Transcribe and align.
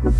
أهلا 0.00 0.12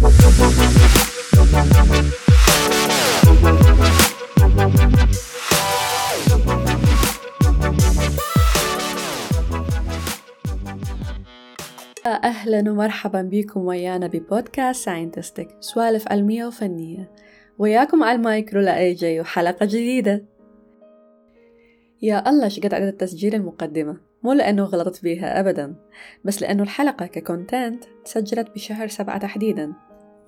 ومرحبا 12.70 13.22
بكم 13.22 13.60
ويانا 13.60 14.06
ببودكاست 14.06 14.84
ساينتستك 14.84 15.48
سوالف 15.60 16.08
علمية 16.08 16.46
وفنية. 16.46 17.10
وياكم 17.58 18.02
على 18.02 18.16
المايك 18.16 18.54
رولا 18.54 18.78
أي 18.78 18.94
جي 18.94 19.20
وحلقة 19.20 19.66
جديدة. 19.66 20.24
يا 22.02 22.28
الله 22.28 22.48
شقد 22.48 22.74
عدد 22.74 22.92
تسجيل 22.92 23.34
المقدمة؟ 23.34 24.09
مو 24.22 24.32
لأنه 24.32 24.64
غلطت 24.64 25.02
بيها 25.02 25.40
أبدا 25.40 25.74
بس 26.24 26.42
لأنه 26.42 26.62
الحلقة 26.62 27.06
ككونتنت 27.06 27.84
تسجلت 28.04 28.50
بشهر 28.54 28.88
سبعة 28.88 29.18
تحديدا 29.18 29.72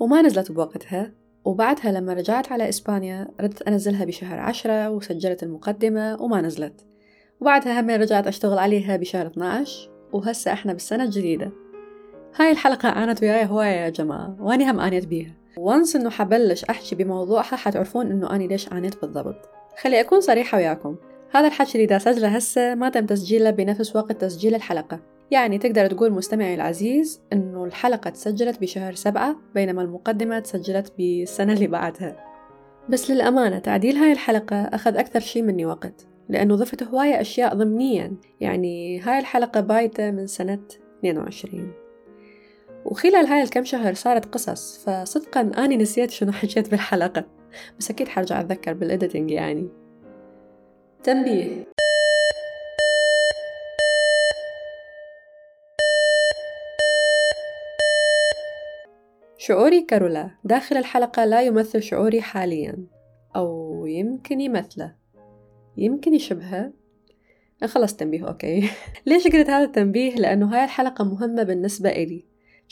وما 0.01 0.23
نزلت 0.23 0.53
بوقتها 0.53 1.13
وبعدها 1.45 1.93
لما 1.93 2.13
رجعت 2.13 2.53
على 2.53 2.69
إسبانيا 2.69 3.29
ردت 3.41 3.63
أنزلها 3.63 4.05
بشهر 4.05 4.39
عشرة 4.39 4.91
وسجلت 4.91 5.43
المقدمة 5.43 6.23
وما 6.23 6.41
نزلت. 6.41 6.87
وبعدها 7.41 7.81
هم 7.81 7.91
رجعت 7.91 8.27
أشتغل 8.27 8.59
عليها 8.59 8.97
بشهر 8.97 9.27
12 9.27 9.91
وهسه 10.13 10.53
إحنا 10.53 10.73
بالسنة 10.73 11.05
الجديدة. 11.05 11.53
هاي 12.37 12.51
الحلقة 12.51 12.89
عانت 12.89 13.23
وياي 13.23 13.47
هواية 13.47 13.81
يا 13.81 13.89
جماعة 13.89 14.37
وأني 14.41 14.71
هم 14.71 14.81
عانيت 14.81 15.07
بيها. 15.07 15.35
وانس 15.57 15.97
إنه 15.97 16.11
حبلش 16.11 16.65
أحكي 16.65 16.95
بموضوعها 16.95 17.57
حتعرفون 17.57 18.11
إنه 18.11 18.35
أني 18.35 18.47
ليش 18.47 18.73
عانيت 18.73 19.01
بالضبط. 19.01 19.49
خلي 19.83 20.01
أكون 20.01 20.21
صريحة 20.21 20.59
وياكم. 20.59 20.97
هذا 21.35 21.47
الحكي 21.47 21.75
اللي 21.75 21.87
دا 21.87 21.99
سجله 21.99 22.29
هسه 22.29 22.75
ما 22.75 22.89
تم 22.89 23.07
تسجيله 23.07 23.51
بنفس 23.51 23.97
وقت 23.97 24.13
تسجيل 24.13 24.55
الحلقة. 24.55 25.01
يعني 25.31 25.59
تقدر 25.59 25.87
تقول 25.87 26.13
مستمعي 26.13 26.55
العزيز 26.55 27.21
إنه 27.33 27.65
الحلقة 27.65 28.11
تسجلت 28.11 28.61
بشهر 28.61 28.95
سبعة 28.95 29.37
بينما 29.55 29.83
المقدمة 29.83 30.39
تسجلت 30.39 30.93
بالسنة 30.99 31.53
اللي 31.53 31.67
بعدها. 31.67 32.17
بس 32.89 33.11
للأمانة 33.11 33.59
تعديل 33.59 33.97
هاي 33.97 34.13
الحلقة 34.13 34.57
أخذ 34.57 34.97
أكثر 34.97 35.21
شي 35.21 35.43
مني 35.43 35.67
وقت 35.67 36.07
لأنه 36.29 36.57
ضفت 36.57 36.83
هواية 36.83 37.21
أشياء 37.21 37.55
ضمنيا. 37.55 38.13
يعني 38.41 39.01
هاي 39.01 39.19
الحلقة 39.19 39.61
بايتة 39.61 40.11
من 40.11 40.27
سنة 40.27 40.61
22 40.99 41.73
وخلال 42.85 43.27
هاي 43.27 43.43
الكم 43.43 43.65
شهر 43.65 43.95
صارت 43.95 44.35
قصص 44.35 44.85
فصدقا 44.85 45.41
أني 45.59 45.77
نسيت 45.77 46.11
شنو 46.11 46.33
حكيت 46.33 46.71
بالحلقة. 46.71 47.25
بس 47.79 47.91
أكيد 47.91 48.09
حرجع 48.09 48.41
أتذكر 48.41 48.73
بال 48.73 48.86
editing 48.86 49.31
يعني. 49.31 49.82
تنبيه. 51.03 51.65
شعوري 59.39 59.83
كرولا 59.83 60.31
داخل 60.45 60.77
الحلقة 60.77 61.25
لا 61.25 61.43
يمثل 61.43 61.83
شعوري 61.83 62.21
حاليا 62.21 62.87
أو 63.37 63.87
يمكن 63.87 64.41
يمثله. 64.41 64.95
يمكن 65.77 66.15
يشبهه. 66.15 66.73
خلص 67.65 67.97
تنبيه 67.97 68.29
okay. 68.29 68.71
ليش 69.07 69.25
قلت 69.25 69.51
هذا 69.51 69.65
التنبيه؟ 69.65 70.15
لأنه 70.15 70.55
هاي 70.55 70.65
الحلقة 70.65 71.05
مهمة 71.05 71.43
بالنسبة 71.43 71.91
إلي. 71.91 72.25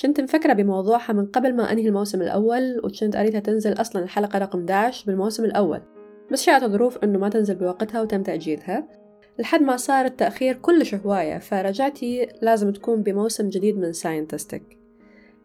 كنت 0.02 0.20
مفكرة 0.20 0.52
بموضوعها 0.52 1.12
من 1.12 1.26
قبل 1.26 1.56
ما 1.56 1.72
أنهي 1.72 1.88
الموسم 1.88 2.22
الأول 2.22 2.80
وكنت 2.84 3.16
أريدها 3.16 3.40
تنزل 3.40 3.80
أصلا 3.80 4.02
الحلقة 4.02 4.38
رقم 4.38 4.58
11 4.58 5.06
بالموسم 5.06 5.44
الأول. 5.44 5.99
بس 6.30 6.42
شاءت 6.42 6.62
الظروف 6.62 6.98
أنه 6.98 7.18
ما 7.18 7.28
تنزل 7.28 7.54
بوقتها 7.54 8.02
وتم 8.02 8.22
تأجيلها. 8.22 9.00
لحد 9.38 9.62
ما 9.62 9.76
صار 9.76 10.04
التأخير 10.04 10.54
كلش 10.54 10.94
هواية 10.94 11.38
فرجعتي 11.38 12.28
لازم 12.42 12.72
تكون 12.72 13.02
بموسم 13.02 13.48
جديد 13.48 13.78
من 13.78 13.92
ساينتستك 13.92 14.62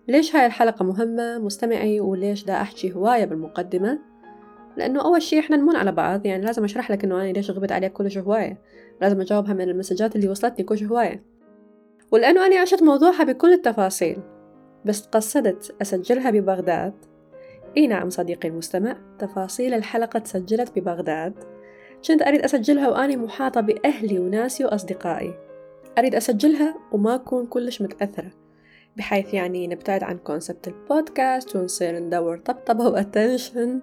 ليش 0.07 0.35
هاي 0.35 0.45
الحلقة 0.45 0.85
مهمة 0.85 1.37
مستمعي 1.39 1.99
وليش 1.99 2.43
دا 2.43 2.53
أحكي 2.53 2.93
هواية 2.93 3.25
بالمقدمة؟ 3.25 3.99
لأنه 4.77 5.01
أول 5.01 5.21
شي 5.21 5.39
إحنا 5.39 5.57
نمون 5.57 5.75
على 5.75 5.91
بعض 5.91 6.25
يعني 6.25 6.45
لازم 6.45 6.63
أشرح 6.63 6.91
لك 6.91 7.03
إنه 7.03 7.15
أنا 7.15 7.31
ليش 7.31 7.51
غبت 7.51 7.71
عليك 7.71 7.93
كلش 7.93 8.17
هواية. 8.17 8.61
لازم 9.01 9.21
أجاوبها 9.21 9.53
من 9.53 9.69
المسجات 9.69 10.15
اللي 10.15 10.27
وصلتني 10.27 10.65
كلش 10.65 10.83
هواية. 10.83 11.23
ولأنه 12.11 12.45
أنا 12.45 12.59
عشت 12.59 12.83
موضوعها 12.83 13.23
بكل 13.23 13.53
التفاصيل 13.53 14.17
بس 14.85 15.05
قصدت 15.05 15.75
أسجلها 15.81 16.31
ببغداد. 16.31 16.93
إي 17.77 17.87
نعم 17.87 18.09
صديقي 18.09 18.47
المستمع 18.49 18.97
تفاصيل 19.19 19.73
الحلقة 19.73 20.19
تسجلت 20.19 20.79
ببغداد. 20.79 21.33
كنت 22.07 22.21
أريد 22.21 22.41
أسجلها 22.41 22.89
وأني 22.89 23.17
محاطة 23.17 23.61
بأهلي 23.61 24.19
وناسي 24.19 24.65
وأصدقائي. 24.65 25.33
أريد 25.97 26.15
أسجلها 26.15 26.75
وما 26.91 27.15
أكون 27.15 27.45
كلش 27.45 27.81
متأثرة 27.81 28.31
بحيث 28.97 29.33
يعني 29.33 29.67
نبتعد 29.67 30.03
عن 30.03 30.17
concept 30.17 30.67
البودكاست 30.67 31.55
ونصير 31.55 31.99
ندور 31.99 32.37
طبطبة 32.37 32.87
و 32.87 32.96
attention 32.96 33.73
دا 33.73 33.81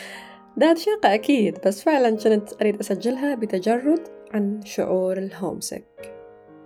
أتشاقى 0.60 1.14
أكيد 1.14 1.58
بس 1.66 1.82
فعلا 1.82 2.16
كنت 2.16 2.62
أريد 2.62 2.80
أسجلها 2.80 3.34
بتجرد 3.34 4.08
عن 4.32 4.60
شعور 4.64 5.18
ال 5.18 5.29
homesick 5.29 6.14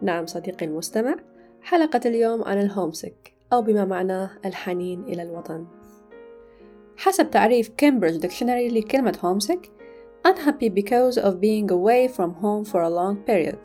نعم 0.03 0.27
صديقي 0.27 0.67
المستمع 0.67 1.17
حلقة 1.63 2.01
اليوم 2.07 2.45
عن 2.45 2.61
ال 2.61 2.69
homesick 2.69 3.33
أو 3.53 3.63
بما 3.63 3.85
معناه 3.85 4.31
الحنين 4.45 5.03
إلى 5.03 5.23
الوطن. 5.23 5.67
حسب 6.97 7.31
تعريف 7.31 7.69
Cambridge 7.69 8.21
Dictionary 8.21 8.69
لكلمة 8.69 9.19
homesick 9.23 9.69
unhappy 10.29 10.69
because 10.69 11.19
of 11.19 11.41
being 11.41 11.69
away 11.71 12.09
from 12.09 12.31
home 12.43 12.65
for 12.65 12.81
a 12.83 12.91
long 12.91 13.17
period. 13.31 13.59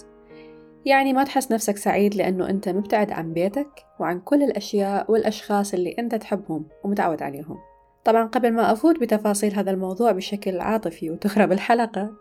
يعني 0.86 1.14
ما 1.14 1.24
تحس 1.24 1.52
نفسك 1.52 1.78
سعيد 1.78 2.16
لأنه 2.16 2.50
أنت 2.50 2.69
مبتعد 2.69 3.12
عن 3.12 3.34
بيتك 3.34 3.86
وعن 4.00 4.19
كل 4.19 4.44
الأشياء 4.44 5.12
والأشخاص 5.12 5.74
اللي 5.74 5.96
أنت 6.00 6.16
تحبهم 6.16 6.66
ومتعود 6.84 7.22
عليهم. 7.22 7.58
طبعا 8.06 8.25
قبل 8.25 8.52
ما 8.52 8.72
أفوت 8.72 9.00
بتفاصيل 9.00 9.53
هذا 9.53 9.72
الموضوع 9.72 10.12
بشكل 10.12 10.59
عاطفي 10.59 11.09
وتخرب 11.12 11.52
الحلقة 11.52 12.12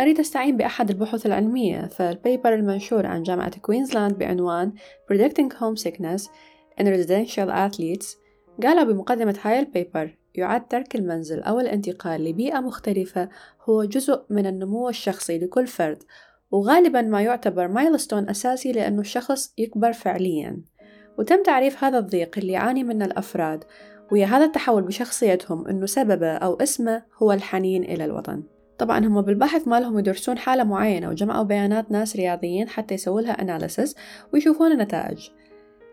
أريد 0.00 0.20
أستعين 0.20 0.56
بأحد 0.56 0.90
البحوث 0.90 1.26
العلمية 1.26 1.86
فال 1.86 2.05
paper 2.05 2.54
المنشور 2.54 3.06
عن 3.06 3.22
جامعة 3.22 3.58
كوينزلاند 3.58 4.18
بعنوان 4.18 4.72
Predicting 5.12 5.56
Homesickness 5.56 6.22
in 6.80 6.84
Residential 6.84 7.50
Athletes 7.50 8.16
قالوا 8.62 8.84
بمقدمة 8.84 9.38
هاي 9.42 9.58
ال 9.58 9.68
paper 9.68 10.16
يعد 10.38 10.68
ترك 10.68 10.96
المنزل 10.96 11.42
أو 11.42 11.60
الانتقال 11.60 12.24
لبيئة 12.24 12.60
مختلفة 12.60 13.28
هو 13.64 13.84
جزء 13.84 14.22
من 14.30 14.46
النمو 14.46 14.88
الشخصي 14.88 15.38
لكل 15.38 15.66
فرد 15.66 16.02
وغالبا 16.50 17.02
ما 17.02 17.22
يعتبر 17.22 17.68
milestone 17.68 18.28
أساسي 18.28 18.72
لأنه 18.72 19.00
الشخص 19.00 19.54
يكبر 19.58 19.92
فعليا. 19.92 20.62
وتم 21.18 21.42
تعريف 21.42 21.84
هذا 21.84 21.98
الضيق 21.98 22.38
اللي 22.38 22.52
يعاني 22.52 22.84
منه 22.84 23.04
الأفراد 23.04 23.64
ويا 24.12 24.26
هذا 24.26 24.44
التحول 24.44 24.82
بشخصيتهم 24.82 25.68
أنه 25.68 25.86
سببه 25.86 26.32
أو 26.32 26.54
اسمه 26.54 27.02
هو 27.22 27.32
الحنين 27.32 27.84
إلى 27.84 28.04
الوطن. 28.04 28.42
طبعا 28.78 28.98
هم 29.06 29.22
بالبحث 29.22 29.68
مالهم 29.68 29.98
يدرسون 29.98 30.38
حالة 30.38 30.64
معينة 30.64 31.08
وجمعوا 31.08 31.44
بيانات 31.44 31.90
ناس 31.90 32.16
رياضيين 32.16 32.68
حتى 32.68 32.94
يسووا 32.94 33.20
لها 33.20 33.42
ويشوفون 34.32 34.72
النتائج. 34.72 35.28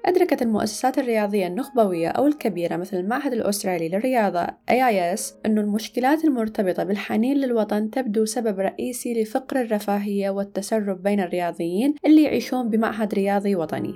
أدركت 0.05 0.41
المؤسسات 0.41 0.97
الرياضية 0.97 1.47
النخبوية 1.47 2.07
أو 2.07 2.27
الكبيرة 2.27 2.75
مثل 2.75 2.97
المعهد 2.97 3.33
الأسترالي 3.33 3.89
للرياضة 3.89 4.45
AIS 4.47 5.21
أن 5.45 5.57
المشكلات 5.57 6.25
المرتبطة 6.25 6.83
بالحنين 6.83 7.37
للوطن 7.37 7.89
تبدو 7.89 8.25
سبب 8.25 8.59
رئيسي 8.59 9.21
لفقر 9.21 9.61
الرفاهية 9.61 10.29
والتسرب 10.29 11.03
بين 11.03 11.19
الرياضيين 11.19 11.95
اللي 12.05 12.23
يعيشون 12.23 12.69
بمعهد 12.69 13.13
رياضي 13.13 13.55
وطني. 13.55 13.93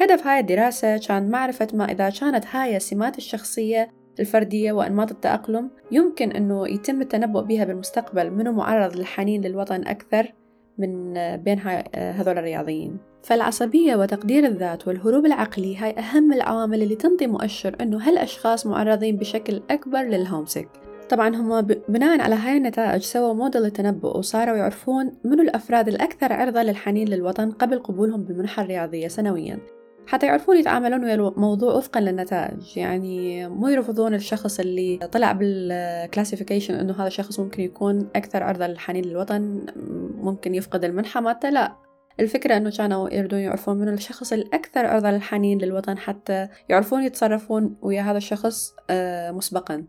هدف 0.00 0.26
هاي 0.26 0.40
الدراسة 0.40 0.96
كان 0.96 1.30
معرفة 1.30 1.68
ما 1.74 1.84
إذا 1.84 2.10
كانت 2.10 2.44
هاي 2.50 2.76
السمات 2.76 3.18
الشخصية 3.18 3.90
الفردية 4.20 4.72
وأنماط 4.72 5.10
التأقلم 5.10 5.70
يمكن 5.92 6.30
أنه 6.30 6.68
يتم 6.68 7.00
التنبؤ 7.00 7.40
بها 7.40 7.64
بالمستقبل 7.64 8.30
منو 8.30 8.52
معرض 8.52 8.96
للحنين 8.96 9.42
للوطن 9.42 9.86
أكثر 9.86 10.32
من 10.78 11.12
بين 11.36 11.58
هذول 11.96 12.38
الرياضيين. 12.38 13.07
فالعصبية 13.22 13.96
وتقدير 13.96 14.46
الذات 14.46 14.88
والهروب 14.88 15.26
العقلي 15.26 15.76
هاي 15.76 15.98
أهم 15.98 16.32
العوامل 16.32 16.82
اللي 16.82 16.94
تنطي 16.94 17.26
مؤشر 17.26 17.76
أنه 17.80 18.08
هالأشخاص 18.08 18.66
معرضين 18.66 19.16
بشكل 19.16 19.62
أكبر 19.70 20.02
لل 20.02 20.14
homesick. 20.14 20.68
طبعا 21.08 21.36
هم 21.36 21.60
بناء 21.88 22.20
على 22.20 22.34
هاي 22.34 22.56
النتائج 22.56 23.02
سووا 23.02 23.34
موديل 23.34 23.64
التنبؤ 23.64 24.18
وصاروا 24.18 24.56
يعرفون 24.56 25.12
منو 25.24 25.42
الأفراد 25.42 25.88
الأكثر 25.88 26.32
عرضة 26.32 26.62
للحنين 26.62 27.08
للوطن 27.08 27.50
قبل 27.50 27.78
قبولهم 27.78 28.24
بالمنحة 28.24 28.62
الرياضية 28.62 29.08
سنويا. 29.08 29.58
حتى 30.06 30.26
يعرفون 30.26 30.56
يتعاملون 30.56 31.04
ويا 31.04 31.14
الموضوع 31.14 31.74
وفقا 31.74 32.00
للنتائج. 32.00 32.76
يعني 32.76 33.48
مو 33.48 33.68
يرفضون 33.68 34.14
الشخص 34.14 34.60
اللي 34.60 34.98
طلع 35.12 35.32
بال 35.32 35.50
classification 35.50 36.74
إنه 36.74 36.92
هذا 36.92 37.06
الشخص 37.06 37.40
ممكن 37.40 37.62
يكون 37.62 38.08
أكثر 38.16 38.42
عرضة 38.42 38.66
للحنين 38.66 39.04
للوطن 39.04 39.66
ممكن 40.14 40.54
يفقد 40.54 40.84
المنحة 40.84 41.20
مالته 41.20 41.50
لا. 41.50 41.87
الفكرة 42.20 42.56
أنه 42.56 42.70
كانوا 42.70 43.14
يريدون 43.14 43.40
يعرفون 43.40 43.76
من 43.78 43.88
الشخص 43.88 44.32
الأكثر 44.32 44.86
عرضة 44.86 45.10
للحنين 45.10 45.58
للوطن 45.58 45.98
حتى 45.98 46.48
يعرفون 46.68 47.02
يتصرفون 47.02 47.76
ويا 47.82 48.02
هذا 48.02 48.16
الشخص 48.18 48.74
آه، 48.90 49.30
مسبقا. 49.30 49.84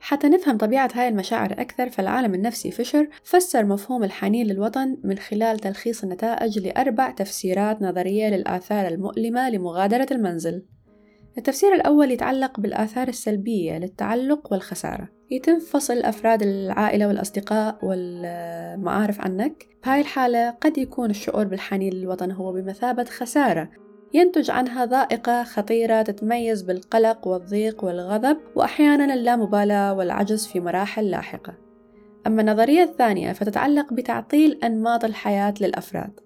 حتى 0.00 0.28
نفهم 0.28 0.58
طبيعة 0.58 0.90
هاي 0.94 1.08
المشاعر 1.08 1.52
أكثر 1.52 1.90
فالعالم 1.90 2.34
النفسي 2.34 2.70
فيشر 2.70 3.08
فسر 3.24 3.64
مفهوم 3.64 4.04
الحنين 4.04 4.46
للوطن 4.46 4.96
من 5.04 5.18
خلال 5.18 5.58
تلخيص 5.58 6.02
النتائج 6.02 6.58
لأربع 6.58 7.10
تفسيرات 7.10 7.82
نظرية 7.82 8.28
للآثار 8.28 8.88
المؤلمة 8.88 9.50
لمغادرة 9.50 10.06
المنزل. 10.10 10.62
التفسير 11.38 11.74
الأول 11.74 12.10
يتعلق 12.10 12.60
بالآثار 12.60 13.08
السلبية 13.08 13.78
للتعلق 13.78 14.52
والخسارة. 14.52 15.08
يتم 15.32 15.58
فصل 15.58 15.98
أفراد 15.98 16.42
العائلة 16.42 17.06
والأصدقاء 17.06 17.78
والمعارف 17.82 19.20
عنك. 19.20 19.66
بهاي 19.84 20.00
الحالة 20.00 20.50
قد 20.50 20.78
يكون 20.78 21.10
الشعور 21.10 21.44
بالحنين 21.44 21.92
للوطن 21.92 22.30
هو 22.30 22.52
بمثابة 22.52 23.04
خسارة. 23.04 23.70
ينتج 24.14 24.50
عنها 24.50 24.84
ضائقة 24.84 25.44
خطيرة 25.44 26.02
تتميز 26.02 26.62
بالقلق 26.62 27.26
والضيق 27.26 27.84
والغضب 27.84 28.36
وأحيانا 28.54 29.14
اللامبالاة 29.14 29.94
والعجز 29.94 30.46
في 30.46 30.60
مراحل 30.60 31.10
لاحقة. 31.10 31.54
أما 32.26 32.42
النظرية 32.42 32.82
الثانية 32.82 33.32
فتتعلق 33.32 33.92
بتعطيل 33.92 34.60
أنماط 34.64 35.04
الحياة 35.04 35.54
للأفراد. 35.60 36.20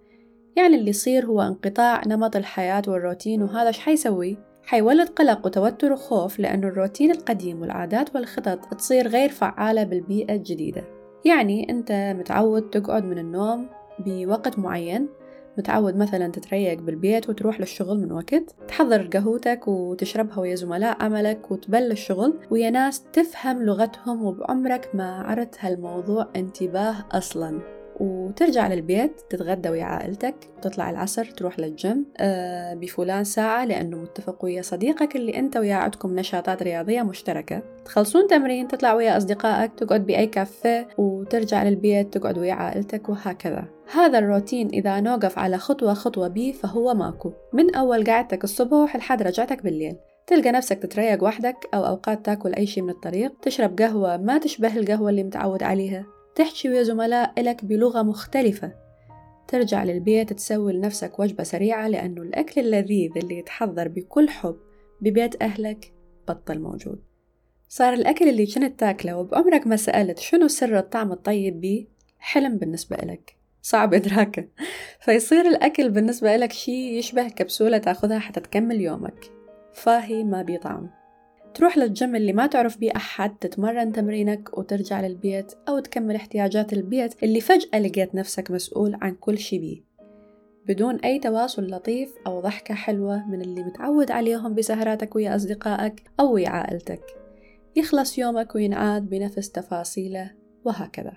يعني 0.56 0.76
اللي 0.76 0.90
يصير 0.90 1.26
هو 1.26 1.42
انقطاع 1.42 2.02
نمط 2.06 2.36
الحياة 2.36 2.82
والروتين 2.88 3.42
وهذا 3.42 3.68
إيش 3.68 3.78
حيسوي؟ 3.78 4.45
حيولد 4.66 5.08
قلق 5.08 5.46
وتوتر 5.46 5.92
وخوف 5.92 6.38
لأنه 6.38 6.68
الروتين 6.68 7.10
القديم 7.10 7.60
والعادات 7.60 8.14
والخطط 8.14 8.74
تصير 8.74 9.08
غير 9.08 9.28
فعالة 9.28 9.84
بالبيئة 9.84 10.34
الجديدة. 10.34 10.84
يعني 11.24 11.70
أنت 11.70 12.14
متعود 12.18 12.70
تقعد 12.70 13.04
من 13.04 13.18
النوم 13.18 13.66
بوقت 13.98 14.58
معين 14.58 15.08
متعود 15.58 15.96
مثلا 15.96 16.28
تتريق 16.28 16.80
بالبيت 16.80 17.28
وتروح 17.28 17.60
للشغل 17.60 18.00
من 18.00 18.12
وقت 18.12 18.54
تحضر 18.68 19.06
قهوتك 19.06 19.68
وتشربها 19.68 20.38
ويا 20.40 20.54
زملاء 20.54 21.02
عملك 21.02 21.50
وتبلش 21.50 22.06
شغل 22.06 22.38
ويا 22.50 22.70
ناس 22.70 23.04
تفهم 23.12 23.62
لغتهم 23.62 24.24
وبعمرك 24.24 24.90
ما 24.94 25.22
عرت 25.22 25.56
هالموضوع 25.60 26.28
انتباه 26.36 26.94
أصلا. 27.12 27.75
وترجع 28.00 28.68
للبيت 28.68 29.20
تتغدى 29.30 29.68
ويا 29.68 29.84
عائلتك 29.84 30.34
وتطلع 30.56 30.90
العصر 30.90 31.24
تروح 31.24 31.58
للجيم 31.58 32.06
آه 32.18 32.74
بفلان 32.74 33.24
ساعة 33.24 33.64
لأنه 33.64 33.96
متفق 33.96 34.44
ويا 34.44 34.62
صديقك 34.62 35.16
اللي 35.16 35.38
أنت 35.38 35.56
وياه 35.56 35.76
عندكم 35.76 36.16
نشاطات 36.16 36.62
رياضية 36.62 37.02
مشتركة. 37.02 37.62
تخلصون 37.84 38.26
تمرين 38.26 38.68
تطلع 38.68 38.94
ويا 38.94 39.16
أصدقائك 39.16 39.72
تقعد 39.76 40.06
بأي 40.06 40.26
كافيه 40.26 40.88
وترجع 40.98 41.62
للبيت 41.62 42.18
تقعد 42.18 42.38
ويا 42.38 42.52
عائلتك 42.52 43.08
وهكذا. 43.08 43.64
هذا 43.92 44.18
الروتين 44.18 44.68
إذا 44.68 45.00
نوقف 45.00 45.38
على 45.38 45.58
خطوة 45.58 45.94
خطوة 45.94 46.28
بيه 46.28 46.52
فهو 46.52 46.94
ماكو. 46.94 47.32
من 47.52 47.74
أول 47.74 48.04
قعدتك 48.04 48.44
الصبح 48.44 48.96
لحد 48.96 49.22
رجعتك 49.22 49.62
بالليل. 49.62 49.96
تلقى 50.26 50.52
نفسك 50.52 50.78
تتريق 50.78 51.24
وحدك 51.24 51.56
أو 51.74 51.86
أوقات 51.86 52.26
تاكل 52.26 52.54
أي 52.54 52.66
شيء 52.66 52.82
من 52.82 52.90
الطريق 52.90 53.32
تشرب 53.42 53.78
قهوة 53.78 54.16
ما 54.16 54.38
تشبه 54.38 54.76
القهوة 54.76 55.10
اللي 55.10 55.24
متعود 55.24 55.62
عليها. 55.62 56.15
تحكي 56.36 56.68
ويا 56.68 56.82
زملاء 56.82 57.32
إلك 57.38 57.64
بلغة 57.64 58.02
مختلفة. 58.02 58.72
ترجع 59.48 59.84
للبيت 59.84 60.32
تسوي 60.32 60.72
لنفسك 60.72 61.18
وجبة 61.18 61.44
سريعة 61.44 61.88
لأنه 61.88 62.22
الأكل 62.22 62.60
اللذيذ 62.60 63.10
اللي 63.16 63.38
يتحضر 63.38 63.88
بكل 63.88 64.28
حب 64.28 64.56
ببيت 65.00 65.42
أهلك 65.42 65.92
بطل 66.28 66.60
موجود. 66.60 67.02
صار 67.68 67.92
الأكل 67.92 68.28
اللي 68.28 68.46
كنت 68.46 68.80
تاكله 68.80 69.16
وبعمرك 69.16 69.66
ما 69.66 69.76
سألت 69.76 70.18
شنو 70.18 70.48
سر 70.48 70.78
الطعم 70.78 71.12
الطيب 71.12 71.60
بيه 71.60 71.86
حلم 72.18 72.56
بالنسبة 72.56 72.96
إلك. 72.96 73.36
صعب 73.62 73.94
إدراكه 73.94 74.48
فيصير 75.04 75.46
الأكل 75.46 75.90
بالنسبة 75.90 76.34
إلك 76.34 76.52
شي 76.52 76.98
يشبه 76.98 77.28
كبسولة 77.28 77.78
تاخذها 77.78 78.18
حتى 78.18 78.40
تكمل 78.40 78.80
يومك. 78.80 79.30
فاهي 79.74 80.24
ما 80.24 80.42
بيطعم 80.42 80.90
تروح 81.56 81.78
للجيم 81.78 82.16
اللي 82.16 82.32
ما 82.32 82.46
تعرف 82.46 82.78
بيه 82.78 82.90
أحد 82.96 83.36
تتمرن 83.38 83.92
تمرينك 83.92 84.58
وترجع 84.58 85.00
للبيت 85.00 85.52
أو 85.68 85.78
تكمل 85.78 86.14
احتياجات 86.14 86.72
البيت 86.72 87.22
اللي 87.22 87.40
فجأة 87.40 87.78
لقيت 87.78 88.14
نفسك 88.14 88.50
مسؤول 88.50 88.98
عن 89.02 89.14
كل 89.14 89.38
شي 89.38 89.58
بيه. 89.58 89.82
بدون 90.66 90.96
أي 90.96 91.18
تواصل 91.18 91.66
لطيف 91.66 92.14
أو 92.26 92.40
ضحكة 92.40 92.74
حلوة 92.74 93.28
من 93.30 93.40
اللي 93.40 93.64
متعود 93.64 94.10
عليهم 94.10 94.54
بسهراتك 94.54 95.16
ويا 95.16 95.36
أصدقائك 95.36 96.02
أو 96.20 96.32
ويا 96.32 96.48
عائلتك. 96.48 97.02
يخلص 97.76 98.18
يومك 98.18 98.54
وينعاد 98.54 99.08
بنفس 99.08 99.50
تفاصيله 99.50 100.30
وهكذا. 100.64 101.12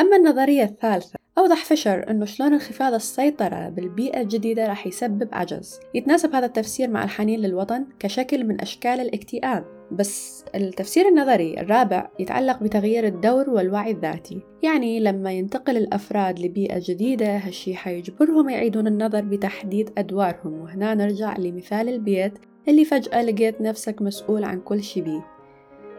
أما 0.00 0.16
النظرية 0.16 0.64
الثالثة 0.64 1.21
أوضح 1.38 1.64
فيشر 1.64 2.10
أنه 2.10 2.24
شلون 2.24 2.52
انخفاض 2.52 2.94
السيطرة 2.94 3.68
بالبيئة 3.68 4.20
الجديدة 4.20 4.66
راح 4.66 4.86
يسبب 4.86 5.28
عجز. 5.32 5.80
يتناسب 5.94 6.34
هذا 6.34 6.46
التفسير 6.46 6.90
مع 6.90 7.04
الحنين 7.04 7.40
للوطن 7.40 7.86
كشكل 7.98 8.44
من 8.44 8.60
أشكال 8.60 9.00
الاكتئاب 9.00 9.64
بس 9.92 10.44
التفسير 10.54 11.08
النظري 11.08 11.60
الرابع 11.60 12.08
يتعلق 12.18 12.62
بتغيير 12.62 13.06
الدور 13.06 13.50
والوعي 13.50 13.90
الذاتي. 13.90 14.42
يعني 14.62 15.00
لما 15.00 15.32
ينتقل 15.32 15.76
الأفراد 15.76 16.38
لبيئة 16.38 16.80
جديدة 16.84 17.36
هالشي 17.36 17.74
حيجبرهم 17.74 18.48
يعيدون 18.48 18.86
النظر 18.86 19.20
بتحديد 19.20 19.90
أدوارهم. 19.98 20.60
وهنا 20.60 20.94
نرجع 20.94 21.36
لمثال 21.38 21.88
البيت 21.88 22.32
اللي 22.68 22.84
فجأة 22.84 23.22
لقيت 23.22 23.60
نفسك 23.60 24.02
مسؤول 24.02 24.44
عن 24.44 24.60
كل 24.60 24.82
شي 24.82 25.00
بيه. 25.00 25.26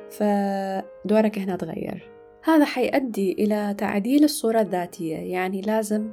فدورك 0.10 1.40
هنا 1.40 1.56
تغير. 1.56 2.13
هذا 2.46 2.66
حيؤدي 2.66 3.32
إلى 3.32 3.76
تعديل 3.78 4.24
الصورة 4.24 4.62
الذاتية. 4.62 5.16
يعني 5.16 5.62
لازم 5.62 6.12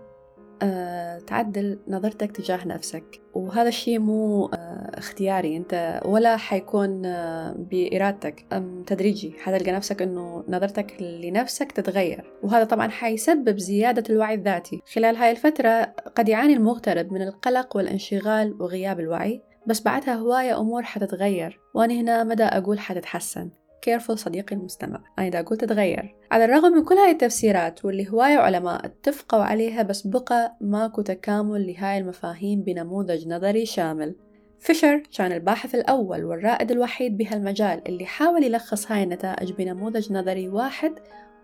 آه 0.63 1.19
تعدل 1.19 1.79
نظرتك 1.89 2.33
تجاه 2.33 2.67
نفسك. 2.67 3.05
وهذا 3.35 3.69
الشيء 3.69 3.99
مو 3.99 4.47
آه 4.47 4.91
اختياري. 4.95 5.57
أنت 5.57 6.01
ولا 6.05 6.37
حيكون 6.37 7.07
آه 7.07 7.53
بإرادتك 7.53 8.45
أم 8.53 8.83
تدريجي. 8.87 9.35
حتلقى 9.39 9.73
نفسك 9.73 10.03
إنه 10.03 10.45
نظرتك 10.49 11.03
لنفسك 11.03 11.73
تتغير. 11.73 12.33
وهذا 12.43 12.65
طبعا 12.65 12.89
حيسبب 12.89 13.59
زيادة 13.59 14.05
الوعي 14.11 14.35
الذاتي. 14.35 14.83
خلال 14.95 15.17
هاي 15.17 15.31
الفترة 15.31 15.83
قد 16.17 16.29
يعاني 16.29 16.53
المغترب 16.55 17.13
من 17.13 17.23
القلق 17.23 17.77
والانشغال 17.77 18.63
وغياب 18.63 19.01
الوعي. 19.01 19.43
بس 19.67 19.81
بعدها 19.81 20.15
هواية 20.15 20.61
أمور 20.61 20.83
حتتغير. 20.83 21.61
وأنا 21.75 21.95
هنا 21.95 22.25
ما 22.25 22.35
دا 22.35 22.45
أقول 22.45 22.79
حتتحسن. 22.79 23.51
careful 23.83 24.19
صديقي 24.19 24.57
المستمع. 24.57 25.01
أنا 25.19 25.29
إذا 25.29 25.43
قلت 25.43 25.65
تغير. 25.65 26.15
على 26.31 26.45
الرغم 26.45 26.73
من 26.73 26.85
كل 26.85 26.95
هاي 26.95 27.11
التفسيرات 27.11 27.85
واللي 27.85 28.11
هواية 28.11 28.37
علماء 28.37 28.87
اتفقوا 28.87 29.43
عليها 29.43 29.83
بس 29.83 30.07
بقى 30.07 30.57
ماكو 30.61 31.03
تكامل 31.03 31.67
لهاي 31.67 31.99
المفاهيم 31.99 32.63
بنموذج 32.63 33.29
نظري 33.29 33.67
شامل. 33.67 34.15
فيشر 34.59 35.03
كان 35.17 35.33
الباحث 35.33 35.75
الأول 35.75 36.25
والرائد 36.25 36.71
الوحيد 36.71 37.17
بهالمجال 37.17 37.89
اللي 37.89 38.07
حاول 38.07 38.45
يلخص 38.45 38.93
هاي 38.93 39.03
النتائج 39.03 39.53
بنموذج 39.53 40.13
نظري 40.13 40.49
واحد 40.49 40.93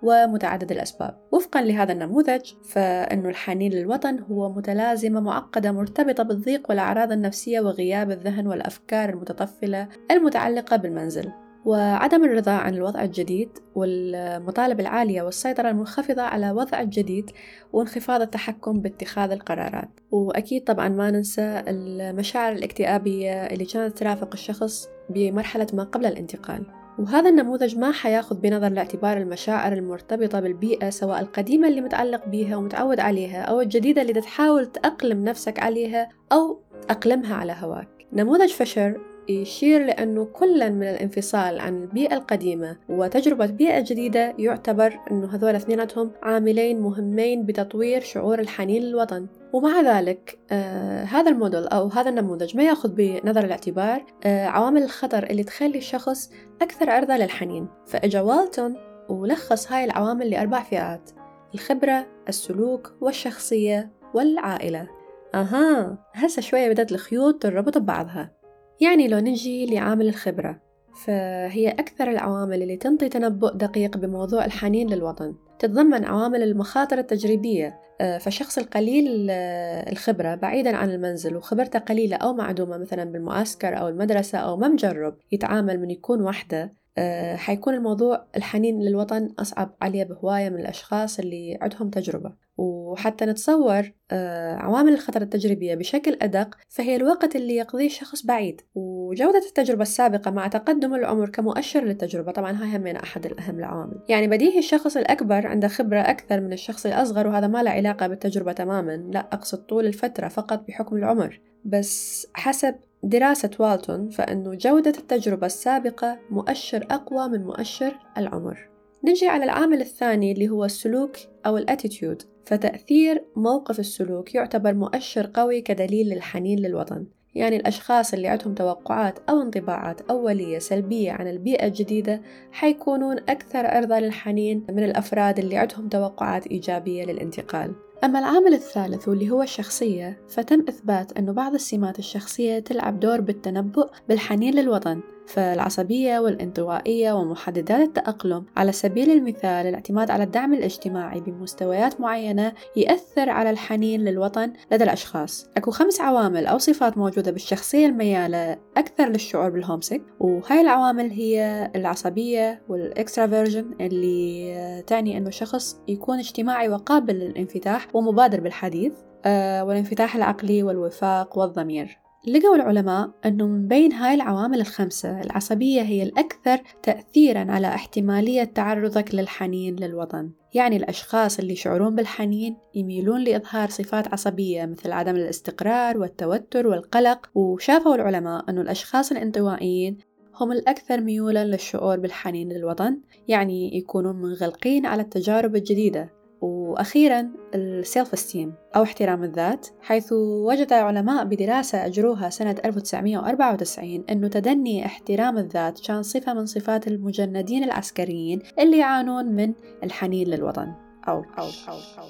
ومتعدد 0.02 0.72
الأسباب. 0.72 1.18
وفقا 1.32 1.62
لهذا 1.62 1.92
النموذج 1.92 2.52
فإنه 2.64 3.28
الحنين 3.28 3.72
للوطن 3.72 4.18
هو 4.18 4.52
متلازمة 4.52 5.20
معقدة 5.20 5.72
مرتبطة 5.72 6.22
بالضيق 6.22 6.66
والأعراض 6.68 7.12
النفسية 7.12 7.60
وغياب 7.60 8.10
الذهن 8.10 8.46
والأفكار 8.46 9.08
المتطفلة 9.08 9.88
المتعلقة 10.10 10.76
بالمنزل. 10.76 11.32
وعدم 11.66 12.24
الرضا 12.24 12.52
عن 12.52 12.74
الوضع 12.74 13.02
الجديد 13.02 13.48
والمطالبة 13.74 14.82
العالية 14.82 15.22
والسيطرة 15.22 15.70
المنخفضة 15.70 16.22
على 16.22 16.50
وضع 16.50 16.80
الجديد 16.80 17.30
وانخفاض 17.72 18.20
التحكم 18.20 18.80
باتخاذ 18.80 19.30
القرارات. 19.30 20.00
وأكيد 20.10 20.64
طبعا 20.64 20.88
ما 20.88 21.10
ننسى 21.10 21.62
المشاعر 21.68 22.52
الاكتئابية 22.52 23.32
اللي 23.32 23.64
كانت 23.64 23.98
ترافق 23.98 24.28
الشخص 24.32 24.88
بمرحلة 25.10 25.66
ما 25.72 25.82
قبل 25.82 26.06
الانتقال. 26.06 26.66
وهذا 26.98 27.28
النموذج 27.28 27.78
ما 27.78 27.92
حياخذ 27.92 28.36
بنظر 28.40 28.66
الاعتبار 28.66 29.16
المشاعر 29.16 29.72
المرتبطة 29.72 30.40
بالبيئة 30.40 30.90
سواء 30.90 31.20
القديمة 31.20 31.68
اللي 31.68 31.80
متعلق 31.80 32.28
بيها 32.28 32.56
ومتعود 32.56 33.00
عليها 33.00 33.42
أو 33.42 33.60
الجديدة 33.60 34.02
اللي 34.02 34.12
تحاول 34.12 34.66
تأقلم 34.66 35.24
نفسك 35.24 35.58
عليها 35.58 36.08
أو 36.32 36.60
تأقلمها 36.88 37.34
على 37.34 37.56
هواك. 37.60 37.88
نموذج 38.12 38.52
فشر 38.52 39.00
يشير 39.28 39.84
لأنه 39.86 40.24
كلا 40.24 40.70
من 40.70 40.82
الانفصال 40.82 41.60
عن 41.60 41.82
البيئة 41.82 42.14
القديمة 42.14 42.76
وتجربة 42.88 43.46
بيئة 43.46 43.80
جديدة 43.80 44.34
يعتبر 44.38 44.98
أنه 45.10 45.34
هذول 45.34 45.54
اثنيناتهم 45.54 46.12
عاملين 46.22 46.80
مهمين 46.80 47.46
بتطوير 47.46 48.00
شعور 48.00 48.38
الحنين 48.38 48.82
للوطن. 48.82 49.26
ومع 49.52 49.80
ذلك 49.80 50.38
آه 50.50 51.04
هذا 51.04 51.30
الموديل 51.30 51.66
أو 51.68 51.88
هذا 51.88 52.10
النموذج 52.10 52.56
ما 52.56 52.62
يأخذ 52.62 52.88
بنظر 52.88 53.44
الاعتبار 53.44 54.04
آه 54.24 54.46
عوامل 54.46 54.82
الخطر 54.82 55.22
اللي 55.22 55.44
تخلي 55.44 55.78
الشخص 55.78 56.30
أكثر 56.62 56.90
عرضة 56.90 57.16
للحنين. 57.16 57.68
فإجا 57.86 58.20
والتون 58.20 58.76
ولخص 59.08 59.72
هاي 59.72 59.84
العوامل 59.84 60.30
لأربع 60.30 60.62
فئات 60.62 61.10
الخبرة 61.54 62.06
السلوك 62.28 62.92
والشخصية 63.00 63.92
والعائلة. 64.14 64.88
أها 65.34 65.98
هسه 66.14 66.42
شوية 66.42 66.68
بدأت 66.68 66.92
الخيوط 66.92 67.42
تربط 67.42 67.78
ببعضها. 67.78 68.35
يعني 68.80 69.08
لو 69.08 69.18
نجي 69.18 69.66
لعامل 69.66 70.08
الخبرة 70.08 70.60
فهي 71.04 71.68
أكثر 71.68 72.10
العوامل 72.10 72.62
اللي 72.62 72.76
تنطي 72.76 73.08
تنبؤ 73.08 73.52
دقيق 73.52 73.96
بموضوع 73.96 74.44
الحنين 74.44 74.90
للوطن. 74.90 75.34
تتضمن 75.58 76.04
عوامل 76.04 76.42
المخاطر 76.42 76.98
التجريبية 76.98 77.80
آه، 78.00 78.18
فالشخص 78.18 78.58
القليل 78.58 79.26
آه، 79.30 79.92
الخبرة 79.92 80.34
بعيدا 80.34 80.76
عن 80.76 80.90
المنزل 80.90 81.36
وخبرته 81.36 81.78
قليلة 81.78 82.16
أو 82.16 82.34
معدومة 82.34 82.76
مثلا 82.76 83.04
بالمعسكر 83.04 83.78
أو 83.78 83.88
المدرسة 83.88 84.38
أو 84.38 84.56
ما 84.56 84.68
مجرب 84.68 85.16
يتعامل 85.32 85.80
من 85.80 85.90
يكون 85.90 86.22
وحده 86.22 86.72
آه، 86.98 87.36
حيكون 87.36 87.74
الموضوع 87.74 88.26
الحنين 88.36 88.80
للوطن 88.80 89.34
أصعب 89.38 89.76
عليه 89.82 90.04
بهواية 90.04 90.48
من 90.48 90.60
الأشخاص 90.60 91.18
اللي 91.18 91.58
عندهم 91.60 91.90
تجربة. 91.90 92.45
وحتى 92.58 93.24
نتصور 93.24 93.92
آه، 94.10 94.54
عوامل 94.54 94.92
الخطر 94.92 95.22
التجريبية 95.22 95.74
بشكل 95.74 96.18
أدق 96.22 96.56
فهي 96.68 96.96
الوقت 96.96 97.36
اللي 97.36 97.56
يقضيه 97.56 97.88
شخص 97.88 98.26
بعيد. 98.26 98.60
وجودة 98.74 99.42
التجربة 99.48 99.82
السابقة 99.82 100.30
مع 100.30 100.48
تقدم 100.48 100.94
العمر 100.94 101.28
كمؤشر 101.28 101.84
للتجربة 101.84 102.32
طبعا 102.32 102.52
هاي 102.52 102.76
همين 102.76 102.96
أحد 102.96 103.26
الأهم 103.26 103.58
العوامل. 103.58 104.00
يعني 104.08 104.28
بديهي 104.28 104.58
الشخص 104.58 104.96
الأكبر 104.96 105.46
عنده 105.46 105.68
خبرة 105.68 106.00
أكثر 106.00 106.40
من 106.40 106.52
الشخص 106.52 106.86
الأصغر 106.86 107.26
وهذا 107.26 107.46
ما 107.46 107.62
له 107.62 107.70
علاقة 107.70 108.06
بالتجربة 108.06 108.52
تماما. 108.52 108.96
لا 108.96 109.28
أقصد 109.32 109.58
طول 109.58 109.86
الفترة 109.86 110.28
فقط 110.28 110.64
بحكم 110.68 110.96
العمر. 110.96 111.40
بس 111.64 112.26
حسب 112.34 112.74
دراسة 113.02 113.50
والتون 113.58 114.08
فإنه 114.08 114.54
جودة 114.54 114.92
التجربة 114.98 115.46
السابقة 115.46 116.18
مؤشر 116.30 116.86
أقوى 116.90 117.28
من 117.28 117.44
مؤشر 117.44 117.98
العمر. 118.18 118.68
نجي 119.04 119.28
على 119.28 119.44
العامل 119.44 119.80
الثاني 119.80 120.32
اللي 120.32 120.48
هو 120.48 120.64
السلوك 120.64 121.16
أو 121.46 121.56
الأتيتيود. 121.56 122.22
فتأثير 122.46 123.24
موقف 123.36 123.80
السلوك 123.80 124.34
يعتبر 124.34 124.74
مؤشر 124.74 125.30
قوي 125.34 125.60
كدليل 125.60 126.08
للحنين 126.08 126.58
للوطن. 126.58 127.06
يعني 127.34 127.56
الأشخاص 127.56 128.14
اللي 128.14 128.28
عندهم 128.28 128.54
توقعات 128.54 129.18
أو 129.28 129.42
انطباعات 129.42 130.00
أولية 130.10 130.58
سلبية 130.58 131.12
عن 131.12 131.28
البيئة 131.28 131.66
الجديدة 131.66 132.22
حيكونون 132.52 133.16
أكثر 133.18 133.66
عرضة 133.66 133.98
للحنين 133.98 134.66
من 134.70 134.84
الأفراد 134.84 135.38
اللي 135.38 135.56
عندهم 135.56 135.88
توقعات 135.88 136.46
إيجابية 136.46 137.04
للانتقال. 137.04 137.72
أما 138.04 138.18
العامل 138.18 138.54
الثالث 138.54 139.08
واللي 139.08 139.30
هو 139.30 139.42
الشخصية 139.42 140.18
فتم 140.28 140.64
إثبات 140.68 141.18
أن 141.18 141.32
بعض 141.32 141.54
السمات 141.54 141.98
الشخصية 141.98 142.58
تلعب 142.58 143.00
دور 143.00 143.20
بالتنبؤ 143.20 143.88
بالحنين 144.08 144.54
للوطن. 144.54 145.00
فالعصبية 145.26 146.18
والانطوائية 146.18 147.12
ومحددات 147.12 147.88
التأقلم 147.88 148.44
على 148.56 148.72
سبيل 148.72 149.10
المثال 149.10 149.66
الاعتماد 149.66 150.10
على 150.10 150.24
الدعم 150.24 150.54
الاجتماعي 150.54 151.20
بمستويات 151.20 152.00
معينة 152.00 152.52
يأثر 152.76 153.30
على 153.30 153.50
الحنين 153.50 154.00
للوطن 154.00 154.52
لدى 154.72 154.84
الأشخاص. 154.84 155.50
أكو 155.56 155.70
خمس 155.70 156.00
عوامل 156.00 156.46
أو 156.46 156.58
صفات 156.58 156.98
موجودة 156.98 157.30
بالشخصية 157.30 157.86
الميالة 157.86 158.56
أكثر 158.76 159.08
للشعور 159.08 159.50
بالهومسك 159.50 160.02
وهاي 160.20 160.60
العوامل 160.60 161.10
هي 161.10 161.70
العصبية 161.76 162.62
والإكسترافيرجن 162.68 163.74
اللي 163.80 164.82
تعني 164.86 165.16
أنه 165.16 165.30
شخص 165.30 165.80
يكون 165.88 166.18
اجتماعي 166.18 166.68
وقابل 166.68 167.14
للانفتاح 167.14 167.86
ومبادر 167.94 168.40
بالحديث 168.40 168.92
آه، 169.24 169.64
والانفتاح 169.64 170.16
العقلي 170.16 170.62
والوفاق 170.62 171.38
والضمير. 171.38 172.05
لقوا 172.26 172.56
العلماء 172.56 173.10
أنه 173.24 173.46
من 173.46 173.68
بين 173.68 173.92
هاي 173.92 174.14
العوامل 174.14 174.60
الخمسة 174.60 175.20
العصبية 175.20 175.82
هي 175.82 176.02
الأكثر 176.02 176.58
تأثيرا 176.82 177.46
على 177.48 177.66
احتمالية 177.66 178.44
تعرضك 178.44 179.14
للحنين 179.14 179.76
للوطن. 179.76 180.30
يعني 180.54 180.76
الأشخاص 180.76 181.38
اللي 181.38 181.52
يشعرون 181.52 181.94
بالحنين 181.94 182.56
يميلون 182.74 183.20
لإظهار 183.20 183.70
صفات 183.70 184.08
عصبية 184.08 184.66
مثل 184.66 184.92
عدم 184.92 185.16
الاستقرار 185.16 185.98
والتوتر 185.98 186.66
والقلق 186.66 187.30
وشافوا 187.34 187.94
العلماء 187.94 188.50
أنه 188.50 188.60
الأشخاص 188.60 189.12
الانطوائيين 189.12 189.98
هم 190.40 190.52
الأكثر 190.52 191.00
ميولا 191.00 191.44
للشعور 191.44 191.98
بالحنين 191.98 192.52
للوطن 192.52 193.00
يعني 193.28 193.76
يكونون 193.76 194.16
منغلقين 194.16 194.86
على 194.86 195.02
التجارب 195.02 195.56
الجديدة. 195.56 196.15
وأخيرا 196.40 197.30
السيلف 197.54 198.12
استيم 198.12 198.54
أو 198.76 198.82
احترام 198.82 199.24
الذات 199.24 199.66
حيث 199.80 200.12
وجد 200.46 200.72
علماء 200.72 201.24
بدراسة 201.24 201.86
أجروها 201.86 202.30
سنة 202.30 202.56
1994 202.64 204.04
أنه 204.10 204.28
تدني 204.28 204.86
احترام 204.86 205.38
الذات 205.38 205.80
كان 205.80 206.02
صفة 206.02 206.34
من 206.34 206.46
صفات 206.46 206.88
المجندين 206.88 207.64
العسكريين 207.64 208.42
اللي 208.58 208.78
يعانون 208.78 209.26
من 209.26 209.54
الحنين 209.84 210.28
للوطن. 210.28 210.72
أو 211.08 211.24
أو 211.38 211.44
أو, 211.68 211.78
أو, 211.98 212.08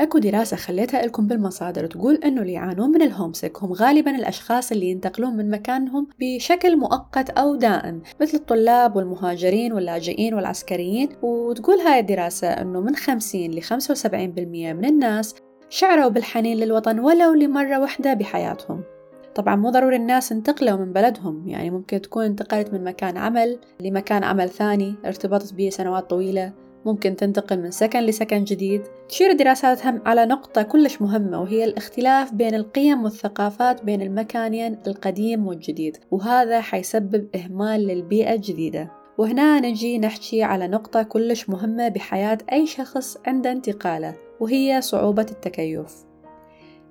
أكو 0.00 0.18
دراسة 0.18 0.56
خليتها 0.56 1.06
لكم 1.06 1.26
بالمصادر 1.26 1.86
تقول 1.86 2.14
إنه 2.14 2.42
اللي 2.42 2.52
يعانون 2.52 2.90
من 2.90 3.02
الهومسك 3.02 3.62
هم 3.62 3.72
غالبا 3.72 4.16
الأشخاص 4.16 4.72
اللي 4.72 4.86
ينتقلون 4.86 5.36
من 5.36 5.50
مكانهم 5.50 6.06
بشكل 6.20 6.76
مؤقت 6.76 7.30
أو 7.30 7.54
دائم 7.54 8.02
مثل 8.20 8.36
الطلاب 8.36 8.96
والمهاجرين 8.96 9.72
واللاجئين 9.72 10.34
والعسكريين. 10.34 11.08
وتقول 11.22 11.78
هاي 11.78 12.00
الدراسة 12.00 12.48
إنه 12.48 12.80
من 12.80 12.96
50 12.96 13.50
ل 13.50 13.62
75% 13.62 14.74
من 14.74 14.84
الناس 14.84 15.34
شعروا 15.68 16.08
بالحنين 16.08 16.56
للوطن 16.56 16.98
ولو 16.98 17.34
لمرة 17.34 17.78
واحدة 17.80 18.14
بحياتهم. 18.14 18.82
طبعا 19.34 19.56
مو 19.56 19.70
ضروري 19.70 19.96
الناس 19.96 20.32
انتقلوا 20.32 20.76
من 20.76 20.92
بلدهم 20.92 21.48
يعني 21.48 21.70
ممكن 21.70 22.00
تكون 22.00 22.24
انتقلت 22.24 22.72
من 22.72 22.84
مكان 22.84 23.16
عمل 23.16 23.58
لمكان 23.80 24.24
عمل 24.24 24.48
ثاني 24.48 24.94
ارتبطت 25.06 25.54
به 25.54 25.70
سنوات 25.70 26.10
طويلة. 26.10 26.67
ممكن 26.86 27.16
تنتقل 27.16 27.62
من 27.62 27.70
سكن 27.70 28.00
لسكن 28.00 28.44
جديد. 28.44 28.82
تشير 29.08 29.30
الدراسات 29.30 29.86
هم 29.86 30.02
على 30.06 30.26
نقطة 30.26 30.62
كلش 30.62 31.02
مهمة 31.02 31.40
وهي 31.40 31.64
الاختلاف 31.64 32.34
بين 32.34 32.54
القيم 32.54 33.04
والثقافات 33.04 33.84
بين 33.84 34.02
المكانين 34.02 34.78
القديم 34.86 35.46
والجديد 35.46 35.96
وهذا 36.10 36.60
حيسبب 36.60 37.28
إهمال 37.36 37.80
للبيئة 37.80 38.34
الجديدة. 38.34 38.90
وهنا 39.18 39.60
نجي 39.60 39.98
نحكي 39.98 40.42
على 40.42 40.68
نقطة 40.68 41.02
كلش 41.02 41.48
مهمة 41.48 41.88
بحياة 41.88 42.38
أي 42.52 42.66
شخص 42.66 43.18
عند 43.26 43.46
انتقاله 43.46 44.14
وهي 44.40 44.80
صعوبة 44.80 45.26
التكيف. 45.30 46.07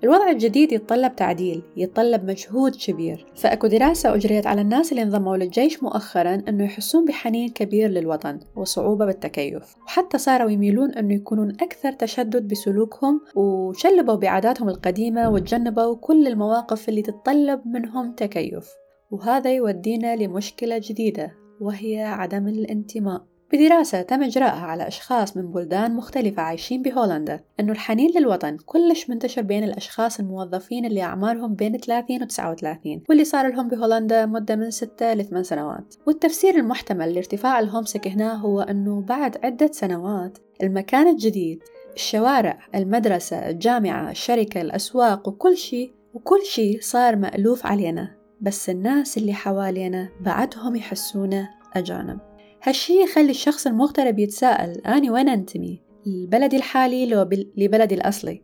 الوضع 0.04 0.30
الجديد 0.30 0.72
يتطلب 0.72 1.16
تعديل 1.16 1.64
يتطلب 1.78 2.26
مجهود 2.26 2.76
كبير. 2.76 3.26
فأكو 3.36 3.68
دراسة 3.68 4.16
أجريت 4.16 4.48
على 4.48 4.62
الناس 4.62 4.92
اللي 4.92 5.04
انضموا 5.04 5.38
للجيش 5.38 5.84
مؤخرا 5.84 6.44
أنه 6.48 6.64
يحسون 6.66 7.06
بحنين 7.06 7.50
كبير 7.50 7.90
للوطن 7.90 8.40
وصعوبة 8.56 9.06
بالتكيف. 9.06 9.76
وحتى 9.86 10.18
صاروا 10.18 10.50
يميلون 10.50 10.92
أنه 10.92 11.14
يكونون 11.14 11.52
أكثر 11.52 11.92
تشدد 11.92 12.48
بسلوكهم 12.48 13.22
وشلبوا 13.36 14.16
بعاداتهم 14.16 14.70
القديمة 14.70 15.30
وتجنبوا 15.30 15.96
كل 15.96 16.28
المواقف 16.28 16.90
اللي 16.90 17.02
تتطلب 17.02 17.62
منهم 17.68 18.12
تكيف. 18.12 18.70
وهذا 19.12 19.54
يودينا 19.54 20.16
لمشكلة 20.16 20.82
جديدة 20.84 21.32
وهي 21.62 22.04
عدم 22.04 22.48
الانتماء. 22.48 23.22
بدراسة 23.54 24.02
تم 24.02 24.24
إجراءها 24.24 24.66
على 24.66 24.88
أشخاص 24.88 25.38
من 25.38 25.52
بلدان 25.52 25.96
مختلفة 25.96 26.42
عايشين 26.42 26.82
بهولندا 26.82 27.40
أنه 27.60 27.72
الحنين 27.72 28.12
للوطن 28.18 28.58
كلش 28.66 29.10
منتشر 29.10 29.42
بين 29.42 29.64
الأشخاص 29.64 30.20
الموظفين 30.20 30.86
اللي 30.86 31.02
أعمارهم 31.02 31.56
بين 31.56 31.78
30 31.78 32.24
و 32.24 32.26
39 32.26 33.02
واللي 33.10 33.26
صار 33.26 33.48
لهم 33.48 33.68
بهولندا 33.68 34.26
مدة 34.26 34.56
من 34.56 34.72
6 34.72 35.14
ل 35.14 35.26
8 35.26 35.44
سنوات. 35.44 35.96
والتفسير 36.08 36.56
المحتمل 36.56 37.14
لارتفاع 37.14 37.60
الهومسك 37.60 38.08
هنا 38.08 38.34
هو 38.34 38.62
أنه 38.62 39.02
بعد 39.02 39.38
عدة 39.46 39.70
سنوات 39.72 40.38
المكان 40.64 41.08
الجديد 41.08 41.64
الشوارع 41.96 42.60
المدرسة 42.76 43.50
الجامعة 43.50 44.12
الشركة 44.12 44.62
الأسواق 44.62 45.28
وكل 45.28 45.58
شيء 45.58 45.94
وكل 46.14 46.46
شيء 46.46 46.80
صار 46.82 47.16
مألوف 47.16 47.66
علينا 47.66 48.16
بس 48.42 48.70
الناس 48.70 49.18
اللي 49.18 49.34
حوالينا 49.34 50.10
بعدهم 50.22 50.76
يحسونه 50.76 51.50
أجانب. 51.76 52.20
هالشي 52.64 53.04
يخلي 53.04 53.30
الشخص 53.30 53.68
المغترب 53.68 54.20
يتساءل 54.20 54.72
أني 54.72 55.10
وين 55.10 55.30
أنتمي؟ 55.30 55.82
لبلدي 56.06 56.58
الحالي 56.58 57.06
لو 57.06 57.30
لبلدي 57.58 57.96
الأصلي. 57.96 58.42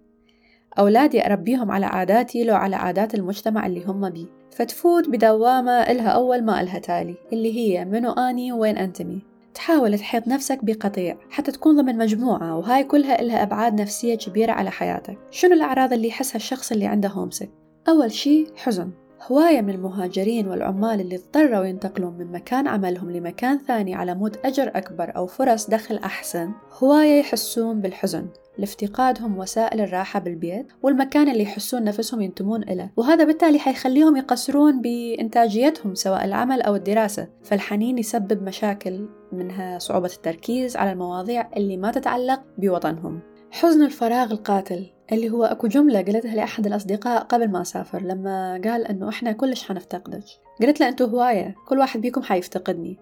أولادي 0.79 1.25
أربيهم 1.25 1.71
على 1.71 1.85
عاداتي 1.85 2.43
لو 2.43 2.55
على 2.55 2.75
عادات 2.75 3.15
المجتمع 3.15 3.65
اللي 3.65 3.85
هم 3.85 4.09
بيه. 4.09 4.25
فتفوت 4.51 5.09
بدوامة 5.09 5.71
إلها 5.71 6.09
أول 6.09 6.43
ما 6.43 6.61
إلها 6.61 6.79
تالي 6.79 7.15
اللي 7.33 7.55
هي 7.57 7.85
منو 7.85 8.11
أني 8.11 8.51
وين 8.51 8.77
أنتمي؟ 8.77 9.21
تحاول 9.53 9.99
تحيط 9.99 10.27
نفسك 10.27 10.59
بقطيع 10.63 11.17
حتى 11.29 11.51
تكون 11.51 11.81
ضمن 11.81 11.97
مجموعة 11.97 12.57
وهاي 12.57 12.83
كلها 12.83 13.21
إلها 13.21 13.43
أبعاد 13.43 13.81
نفسية 13.81 14.15
كبيرة 14.15 14.51
على 14.51 14.71
حياتك. 14.71 15.17
شنو 15.31 15.53
الأعراض 15.53 15.93
اللي 15.93 16.07
يحسها 16.07 16.35
الشخص 16.35 16.71
اللي 16.71 16.85
عنده 16.85 17.09
هومسك؟ 17.09 17.49
أول 17.87 18.11
شي 18.11 18.45
حزن. 18.55 18.91
هواية 19.31 19.61
من 19.61 19.69
المهاجرين 19.69 20.47
والعمال 20.47 21.01
اللي 21.01 21.15
اضطروا 21.15 21.65
ينتقلون 21.65 22.13
من 22.13 22.31
مكان 22.31 22.67
عملهم 22.67 23.11
لمكان 23.11 23.57
ثاني 23.57 23.95
على 23.95 24.15
مود 24.15 24.37
أجر 24.45 24.71
أكبر 24.75 25.15
أو 25.15 25.27
فرص 25.27 25.69
دخل 25.69 25.97
أحسن 25.97 26.51
هواية 26.83 27.19
يحسون 27.19 27.81
بالحزن 27.81 28.27
لافتقادهم 28.57 29.37
وسائل 29.37 29.81
الراحة 29.81 30.19
بالبيت 30.19 30.67
والمكان 30.81 31.29
اللي 31.29 31.43
يحسون 31.43 31.83
نفسهم 31.83 32.21
ينتمون 32.21 32.63
إليه 32.63 32.93
وهذا 32.97 33.23
بالتالي 33.23 33.59
حيخليهم 33.59 34.17
يقصرون 34.17 34.81
بإنتاجيتهم 34.81 35.95
سواء 35.95 36.25
العمل 36.25 36.61
أو 36.61 36.75
الدراسة 36.75 37.27
فالحنين 37.43 37.97
يسبب 37.97 38.43
مشاكل 38.43 39.07
منها 39.31 39.79
صعوبة 39.79 40.11
التركيز 40.15 40.77
على 40.77 40.91
المواضيع 40.91 41.49
اللي 41.57 41.77
ما 41.77 41.91
تتعلق 41.91 42.41
بوطنهم. 42.57 43.19
حزن 43.53 43.83
الفراغ 43.83 44.31
القاتل 44.31 44.85
اللي 45.11 45.29
هو 45.29 45.43
أكو 45.43 45.67
جملة 45.67 46.01
قلتها 46.01 46.35
لأحد 46.35 46.65
الأصدقاء 46.65 47.23
قبل 47.23 47.51
ما 47.51 47.61
أسافر 47.61 48.01
لما 48.01 48.61
قال 48.63 48.87
أنه 48.87 49.09
إحنا 49.09 49.31
كلش 49.31 49.63
حنفتقدك. 49.63 50.23
قلت 50.61 50.79
له 50.79 50.89
أنتو 50.89 51.05
هواية 51.05 51.55
كل 51.67 51.79
واحد 51.79 52.01
بيكم 52.01 52.21
حيفتقدني. 52.21 52.99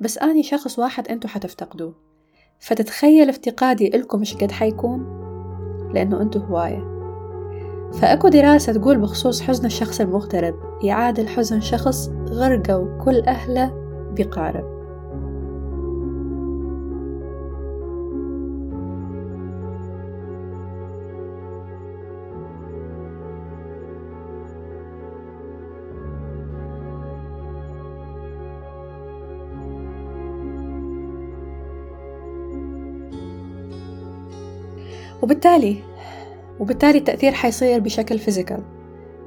بس 0.00 0.18
أني 0.18 0.42
شخص 0.42 0.78
واحد 0.78 1.08
أنتو 1.08 1.28
حتفتقدوه. 1.28 1.94
فتتخيل 2.58 3.28
افتقادي 3.28 3.96
إلكم 3.96 4.18
إيش 4.18 4.36
قد 4.36 4.52
حيكون؟ 4.52 5.00
لأنه 5.94 6.22
أنتو 6.22 6.38
هواية. 6.38 6.84
فأكو 8.00 8.28
دراسة 8.28 8.72
تقول 8.72 8.98
بخصوص 8.98 9.42
حزن 9.42 9.66
الشخص 9.66 10.00
المغترب 10.00 10.54
يعادل 10.82 11.28
حزن 11.28 11.60
شخص 11.60 12.08
غرقوا 12.08 13.04
كل 13.04 13.20
أهله 13.20 13.72
بقارب. 14.16 14.73
وبالتالي 35.22 35.76
وبالتالي 36.60 36.98
التأثير 36.98 37.32
حيصير 37.32 37.80
بشكل 37.80 38.18
فيزيكال 38.18 38.62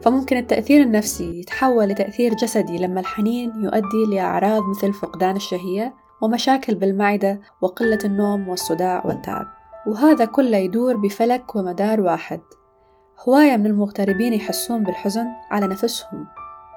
فممكن 0.02 0.38
التأثير 0.38 0.82
النفسي 0.82 1.40
يتحول 1.40 1.88
لتأثير 1.88 2.34
جسدي 2.34 2.78
لما 2.78 3.00
الحنين 3.00 3.64
يؤدي 3.64 4.16
لأعراض 4.16 4.64
مثل 4.64 4.94
فقدان 4.94 5.36
الشهية 5.36 5.94
ومشاكل 6.22 6.76
بالمعدة 6.76 7.42
وقلة 7.62 8.00
النوم 8.06 8.50
والصداع 8.50 9.06
والتعب. 9.06 9.46
وهذا 9.88 10.26
كله 10.26 10.58
يدور 10.58 10.98
بفلك 10.98 11.56
ومدار 11.56 12.02
واحد. 12.02 12.42
هواية 13.28 13.58
من 13.58 13.66
المغتربين 13.66 14.34
يحسون 14.34 14.84
بالحزن 14.84 15.26
على 15.52 15.68
نفسهم 15.68 16.28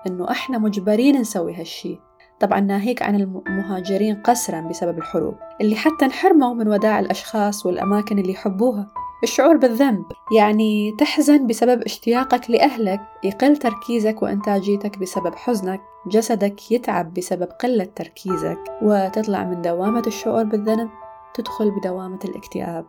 إنه 0.06 0.30
إحنا 0.30 0.58
مجبرين 0.58 1.16
نسوي 1.20 1.54
هالشي. 1.54 1.98
طبعا 2.40 2.60
ناهيك 2.60 3.02
عن 3.02 3.14
المهاجرين 3.14 4.22
قسرا 4.22 4.60
بسبب 4.60 4.98
الحروب 4.98 5.34
اللي 5.60 5.76
حتى 5.76 6.04
انحرموا 6.04 6.54
من 6.54 6.68
وداع 6.68 7.00
الأشخاص 7.00 7.66
والأماكن 7.66 8.18
اللي 8.18 8.32
يحبوها. 8.32 8.86
الشعور 9.22 9.56
بالذنب 9.56 10.04
يعني 10.36 10.92
تحزن 10.98 11.46
بسبب 11.46 11.82
اشتياقك 11.82 12.50
لأهلك 12.50 13.00
يقل 13.24 13.56
تركيزك 13.56 14.22
وإنتاجيتك 14.22 14.98
بسبب 14.98 15.34
حزنك. 15.34 15.80
جسدك 16.06 16.70
يتعب 16.70 17.14
بسبب 17.14 17.48
قلة 17.60 17.84
تركيزك 17.84 18.58
وتطلع 18.82 19.44
من 19.44 19.62
دوامة 19.62 20.02
الشعور 20.06 20.44
بالذنب 20.44 20.90
تدخل 21.34 21.70
بدوامة 21.70 22.18
الاكتئاب. 22.24 22.86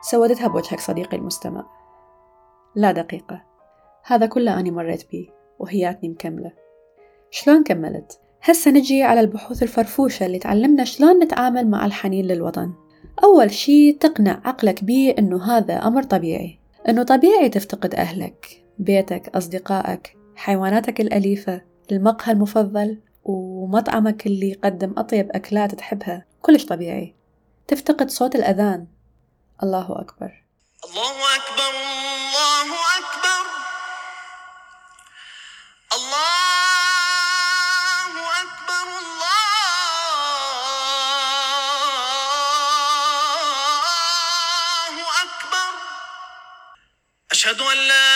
سودتها 0.00 0.48
بوجهك 0.48 0.80
صديقي 0.80 1.16
المستمع. 1.16 1.64
لا 2.74 2.92
دقيقة. 2.92 3.55
هذا 4.06 4.26
كله 4.26 4.60
أني 4.60 4.70
مريت 4.70 5.10
بيه 5.10 5.26
وهياتني 5.58 6.08
مكملة. 6.08 6.52
شلون 7.30 7.64
كملت؟ 7.64 8.20
هسه 8.42 8.70
نجي 8.70 9.02
على 9.02 9.20
البحوث 9.20 9.62
الفرفوشة 9.62 10.26
اللي 10.26 10.38
تعلمنا 10.38 10.84
شلون 10.84 11.22
نتعامل 11.22 11.70
مع 11.70 11.86
الحنين 11.86 12.24
للوطن. 12.24 12.72
أول 13.24 13.50
شي 13.50 13.92
تقنع 13.92 14.40
عقلك 14.44 14.84
بيه 14.84 15.14
إنه 15.18 15.44
هذا 15.44 15.74
أمر 15.74 16.02
طبيعي. 16.02 16.58
إنه 16.88 17.02
طبيعي 17.02 17.48
تفتقد 17.48 17.94
أهلك 17.94 18.64
بيتك 18.78 19.36
أصدقائك 19.36 20.16
حيواناتك 20.36 21.00
الأليفة 21.00 21.62
المقهى 21.92 22.32
المفضل 22.32 22.98
ومطعمك 23.24 24.26
اللي 24.26 24.50
يقدم 24.50 24.94
أطيب 24.98 25.30
أكلات 25.30 25.74
تحبها. 25.74 26.24
كلش 26.42 26.64
طبيعي. 26.64 27.14
تفتقد 27.68 28.10
صوت 28.10 28.34
الأذان. 28.34 28.86
الله 29.62 30.00
أكبر. 30.00 30.44
الله 30.84 31.36
أكبر. 31.36 31.45
أشهد 47.46 47.60
أن 47.60 47.78
لا 47.88 48.15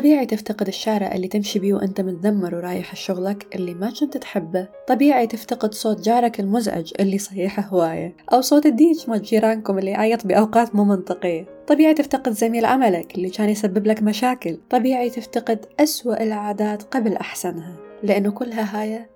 طبيعي 0.00 0.26
تفتقد 0.26 0.66
الشارع 0.66 1.14
اللي 1.14 1.28
تمشي 1.28 1.58
بيه 1.58 1.74
وأنت 1.74 2.00
متذمر 2.00 2.54
ورايح 2.54 2.94
شغلك 2.96 3.46
اللي 3.54 3.74
ما 3.74 3.92
كنت 4.00 4.16
تحبه. 4.16 4.68
طبيعي 4.88 5.26
تفتقد 5.26 5.74
صوت 5.74 6.00
جارك 6.00 6.40
المزعج 6.40 6.92
اللي 7.00 7.18
صيحه 7.18 7.62
هواية 7.62 8.16
أو 8.32 8.40
صوت 8.40 8.66
الديش 8.66 9.08
مال 9.08 9.22
جيرانكم 9.22 9.78
اللي 9.78 9.90
يعيط 9.90 10.26
بأوقات 10.26 10.74
مو 10.74 10.84
منطقية. 10.84 11.46
طبيعي 11.66 11.94
تفتقد 11.94 12.32
زميل 12.32 12.64
عملك 12.64 13.14
اللي 13.14 13.30
كان 13.30 13.48
يسبب 13.48 13.86
لك 13.86 14.02
مشاكل. 14.02 14.58
طبيعي 14.70 15.10
تفتقد 15.10 15.66
أسوأ 15.80 16.22
العادات 16.22 16.82
قبل 16.82 17.16
أحسنها 17.16 17.76
لأنه 18.02 18.30
كلها 18.30 18.82
هاي 18.82 19.06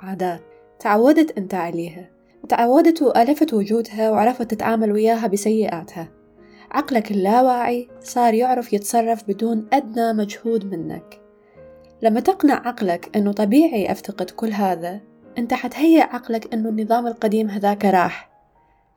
عادات 0.00 0.40
تعودت 0.80 1.38
أنت 1.38 1.54
عليها. 1.54 2.10
تعودت 2.48 3.02
وألفت 3.02 3.54
وجودها 3.54 4.10
وعرفت 4.10 4.50
تتعامل 4.50 4.92
وياها 4.92 5.26
بسيئاتها. 5.26 6.17
عقلك 6.70 7.10
اللاواعي 7.10 7.88
صار 8.00 8.34
يعرف 8.34 8.72
يتصرف 8.72 9.24
بدون 9.28 9.66
أدنى 9.72 10.12
مجهود 10.12 10.74
منك. 10.74 11.20
لما 12.02 12.20
تقنع 12.20 12.54
عقلك 12.54 13.16
أنه 13.16 13.32
طبيعي 13.32 13.92
أفتقد 13.92 14.30
كل 14.30 14.52
هذا 14.52 15.00
أنت 15.38 15.54
حتهيئ 15.54 16.02
عقلك 16.02 16.54
أنه 16.54 16.68
النظام 16.68 17.06
القديم 17.06 17.50
هذاك 17.50 17.84
راح. 17.84 18.30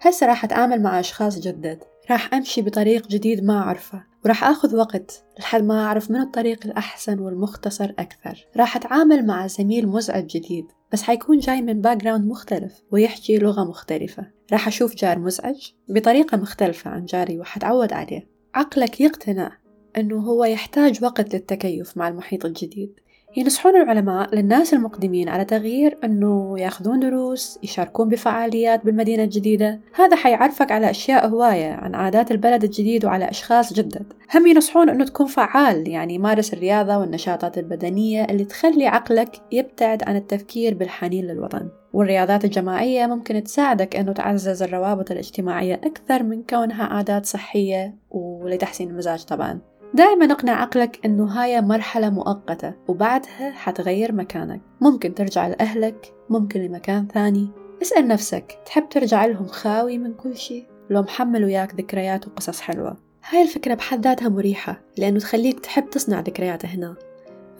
هسه 0.01 0.27
راح 0.27 0.43
أتعامل 0.43 0.81
مع 0.81 0.99
أشخاص 0.99 1.39
جدد. 1.39 1.83
راح 2.11 2.33
أمشي 2.33 2.61
بطريق 2.61 3.07
جديد 3.07 3.43
ما 3.43 3.59
أعرفه 3.59 4.03
وراح 4.25 4.43
أخذ 4.43 4.75
وقت 4.75 5.23
لحد 5.39 5.63
ما 5.63 5.85
أعرف 5.85 6.11
من 6.11 6.21
الطريق 6.21 6.65
الأحسن 6.65 7.19
والمختصر 7.19 7.93
أكثر. 7.99 8.47
راح 8.57 8.75
أتعامل 8.75 9.25
مع 9.25 9.47
زميل 9.47 9.87
مزعج 9.87 10.25
جديد 10.25 10.65
بس 10.91 11.01
حيكون 11.01 11.39
جاي 11.39 11.61
من 11.61 11.81
background 11.81 12.25
مختلف 12.25 12.81
ويحكي 12.91 13.37
لغة 13.37 13.63
مختلفة. 13.63 14.27
راح 14.51 14.67
أشوف 14.67 14.95
جار 14.95 15.19
مزعج 15.19 15.71
بطريقة 15.87 16.37
مختلفة 16.37 16.91
عن 16.91 17.05
جاري 17.05 17.39
وحتعود 17.39 17.93
عليه. 17.93 18.27
عقلك 18.55 19.01
يقتنع 19.01 19.57
أنه 19.97 20.19
هو 20.19 20.45
يحتاج 20.45 21.03
وقت 21.03 21.33
للتكيف 21.33 21.97
مع 21.97 22.07
المحيط 22.07 22.45
الجديد. 22.45 22.99
ينصحون 23.37 23.75
العلماء 23.75 24.35
للناس 24.35 24.73
المقدمين 24.73 25.29
على 25.29 25.45
تغيير 25.45 25.97
أنه 26.03 26.59
ياخذون 26.59 26.99
دروس 26.99 27.59
يشاركون 27.63 28.09
بفعاليات 28.09 28.85
بالمدينة 28.85 29.23
الجديدة. 29.23 29.79
هذا 29.95 30.15
حيعرفك 30.15 30.71
على 30.71 30.89
أشياء 30.89 31.27
هواية 31.27 31.71
عن 31.71 31.95
عادات 31.95 32.31
البلد 32.31 32.63
الجديد 32.63 33.05
وعلى 33.05 33.29
أشخاص 33.29 33.73
جدد. 33.73 34.13
هم 34.35 34.47
ينصحون 34.47 34.89
أنه 34.89 35.05
تكون 35.05 35.25
فعال 35.25 35.87
يعني 35.87 36.17
مارس 36.17 36.53
الرياضة 36.53 36.97
والنشاطات 36.97 37.57
البدنية 37.57 38.25
اللي 38.25 38.45
تخلي 38.45 38.87
عقلك 38.87 39.41
يبتعد 39.51 40.03
عن 40.03 40.15
التفكير 40.15 40.73
بالحنين 40.73 41.25
للوطن. 41.25 41.69
والرياضات 41.93 42.45
الجماعية 42.45 43.05
ممكن 43.05 43.43
تساعدك 43.43 43.95
أنه 43.95 44.11
تعزز 44.11 44.63
الروابط 44.63 45.11
الاجتماعية 45.11 45.73
أكثر 45.73 46.23
من 46.23 46.43
كونها 46.43 46.83
عادات 46.83 47.25
صحية 47.25 47.95
ولتحسين 48.11 48.89
المزاج 48.89 49.23
طبعا. 49.23 49.70
دائما 49.93 50.25
اقنع 50.25 50.61
عقلك 50.61 50.99
انه 51.05 51.25
هاي 51.25 51.61
مرحلة 51.61 52.09
مؤقتة 52.09 52.73
وبعدها 52.87 53.51
حتغير 53.51 54.11
مكانك. 54.11 54.61
ممكن 54.81 55.15
ترجع 55.15 55.47
لأهلك 55.47 56.13
ممكن 56.29 56.61
لمكان 56.61 57.07
ثاني. 57.07 57.49
اسأل 57.81 58.07
نفسك 58.07 58.59
تحب 58.65 58.89
ترجع 58.89 59.25
لهم 59.25 59.47
خاوي 59.47 59.97
من 59.97 60.13
كل 60.13 60.37
شيء؟ 60.37 60.67
لو 60.89 61.01
محمل 61.01 61.43
وياك 61.43 61.75
ذكريات 61.75 62.27
وقصص 62.27 62.61
حلوة. 62.61 62.97
هاي 63.29 63.41
الفكرة 63.41 63.73
بحد 63.73 64.03
ذاتها 64.03 64.29
مريحة 64.29 64.81
لأنه 64.97 65.19
تخليك 65.19 65.59
تحب 65.59 65.89
تصنع 65.89 66.19
ذكريات 66.19 66.65
هنا. 66.65 66.95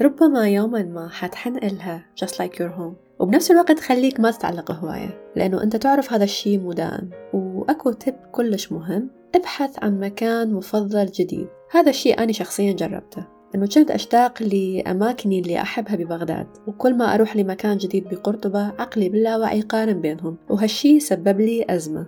ربما 0.02 0.50
يوما 0.50 0.84
ما 0.84 1.10
حتحن 1.10 1.58
إلها 1.58 2.06
just 2.24 2.34
like 2.34 2.56
your 2.56 2.78
home. 2.78 2.96
وبنفس 3.20 3.52
الوقت 3.52 3.72
تخليك 3.72 4.20
ما 4.20 4.32
تتعلق 4.32 4.72
هواية 4.72 5.32
لأنه 5.36 5.64
أنت 5.64 5.76
تعرف 5.76 6.14
هذا 6.14 6.24
الشيء 6.24 6.60
مو 6.60 6.74
دائم 6.74 7.10
وأكو 7.34 7.92
تب 7.92 8.16
كلش 8.32 8.72
مهم. 8.72 9.10
ابحث 9.36 9.84
عن 9.84 10.00
مكان 10.00 10.54
مفضل 10.54 11.06
جديد. 11.06 11.48
هذا 11.72 11.90
الشيء 11.90 12.24
أنا 12.24 12.32
شخصيا 12.32 12.74
جربته 12.74 13.26
أنه 13.56 13.68
كنت 13.76 13.92
أشتاق 13.92 14.44
لأماكني 14.44 15.40
اللي 15.40 15.62
أحبها 15.62 15.96
ببغداد 15.96 16.48
وكل 16.68 16.98
ما 16.98 17.14
أروح 17.16 17.36
لمكان 17.36 17.78
جديد 17.78 18.08
بقرطبة 18.08 18.60
عقلي 18.60 19.10
باللاوعي 19.10 19.60
يقارن 19.60 20.02
بينهم 20.02 20.38
وهالشي 20.50 21.00
سبب 21.00 21.42
لي 21.42 21.66
أزمة. 21.70 22.06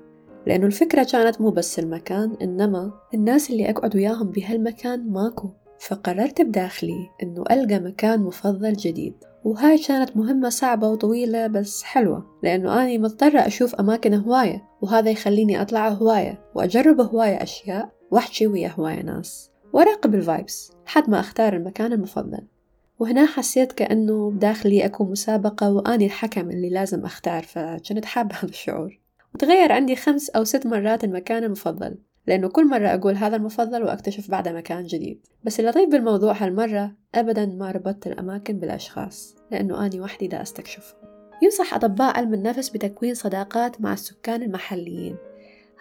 لأنه 0.47 0.65
الفكرة 0.65 1.07
كانت 1.11 1.41
مو 1.41 1.49
بس 1.49 1.79
المكان 1.79 2.35
إنما 2.41 2.91
الناس 3.13 3.49
اللي 3.49 3.69
أقعد 3.69 3.95
وياهم 3.95 4.29
بهالمكان 4.29 5.11
ماكو. 5.11 5.49
فقررت 5.87 6.41
بداخلي 6.41 7.09
إنه 7.23 7.43
ألقى 7.51 7.79
مكان 7.79 8.19
مفضل 8.19 8.73
جديد 8.73 9.13
وهاي 9.43 9.77
كانت 9.77 10.17
مهمة 10.17 10.49
صعبة 10.49 10.89
وطويلة 10.89 11.47
بس 11.47 11.83
حلوة 11.83 12.25
لأنه 12.43 12.73
أنا 12.73 12.97
مضطرة 12.97 13.39
أشوف 13.39 13.75
أماكن 13.75 14.13
هواية 14.13 14.63
وهذا 14.81 15.09
يخليني 15.09 15.61
أطلع 15.61 15.89
هواية 15.89 16.41
وأجرب 16.55 17.01
هواية 17.01 17.43
أشياء 17.43 17.89
وأحكي 18.11 18.47
ويا 18.47 18.71
هواية 18.79 19.01
ناس. 19.01 19.51
وأراقب 19.73 20.15
الفايبس 20.15 20.71
لحد 20.85 21.09
ما 21.09 21.19
أختار 21.19 21.53
المكان 21.53 21.93
المفضل. 21.93 22.47
وهنا 22.99 23.25
حسيت 23.25 23.71
كأنه 23.71 24.31
بداخلي 24.31 24.85
أكون 24.85 25.11
مسابقة 25.11 25.71
وأني 25.71 26.05
الحكم 26.05 26.49
اللي 26.49 26.69
لازم 26.69 27.05
أختار 27.05 27.43
فكنت 27.43 28.05
حابة 28.05 28.35
هذا 28.35 28.49
الشعور. 28.49 28.99
وتغير 29.35 29.71
عندي 29.71 29.95
خمس 29.95 30.29
أو 30.29 30.43
ست 30.43 30.67
مرات 30.67 31.03
المكان 31.03 31.43
المفضل. 31.43 31.97
لأنه 32.27 32.49
كل 32.49 32.67
مرة 32.67 32.87
أقول 32.87 33.15
هذا 33.15 33.35
المفضل 33.35 33.83
وأكتشف 33.83 34.31
بعده 34.31 34.53
مكان 34.53 34.83
جديد. 34.83 35.27
بس 35.43 35.59
اللطيف 35.59 35.89
بالموضوع 35.89 36.33
هالمرة 36.33 36.91
أبدا 37.15 37.45
ما 37.45 37.71
ربطت 37.71 38.07
الأماكن 38.07 38.59
بالأشخاص 38.59 39.35
لأنه 39.51 39.85
أني 39.85 40.01
وحدي 40.01 40.27
دا 40.27 40.41
أستكشفهم 40.41 41.03
ينصح 41.43 41.73
أطباء 41.73 42.17
علم 42.17 42.33
النفس 42.33 42.69
بتكوين 42.69 43.13
صداقات 43.13 43.81
مع 43.81 43.93
السكان 43.93 44.43
المحليين. 44.43 45.15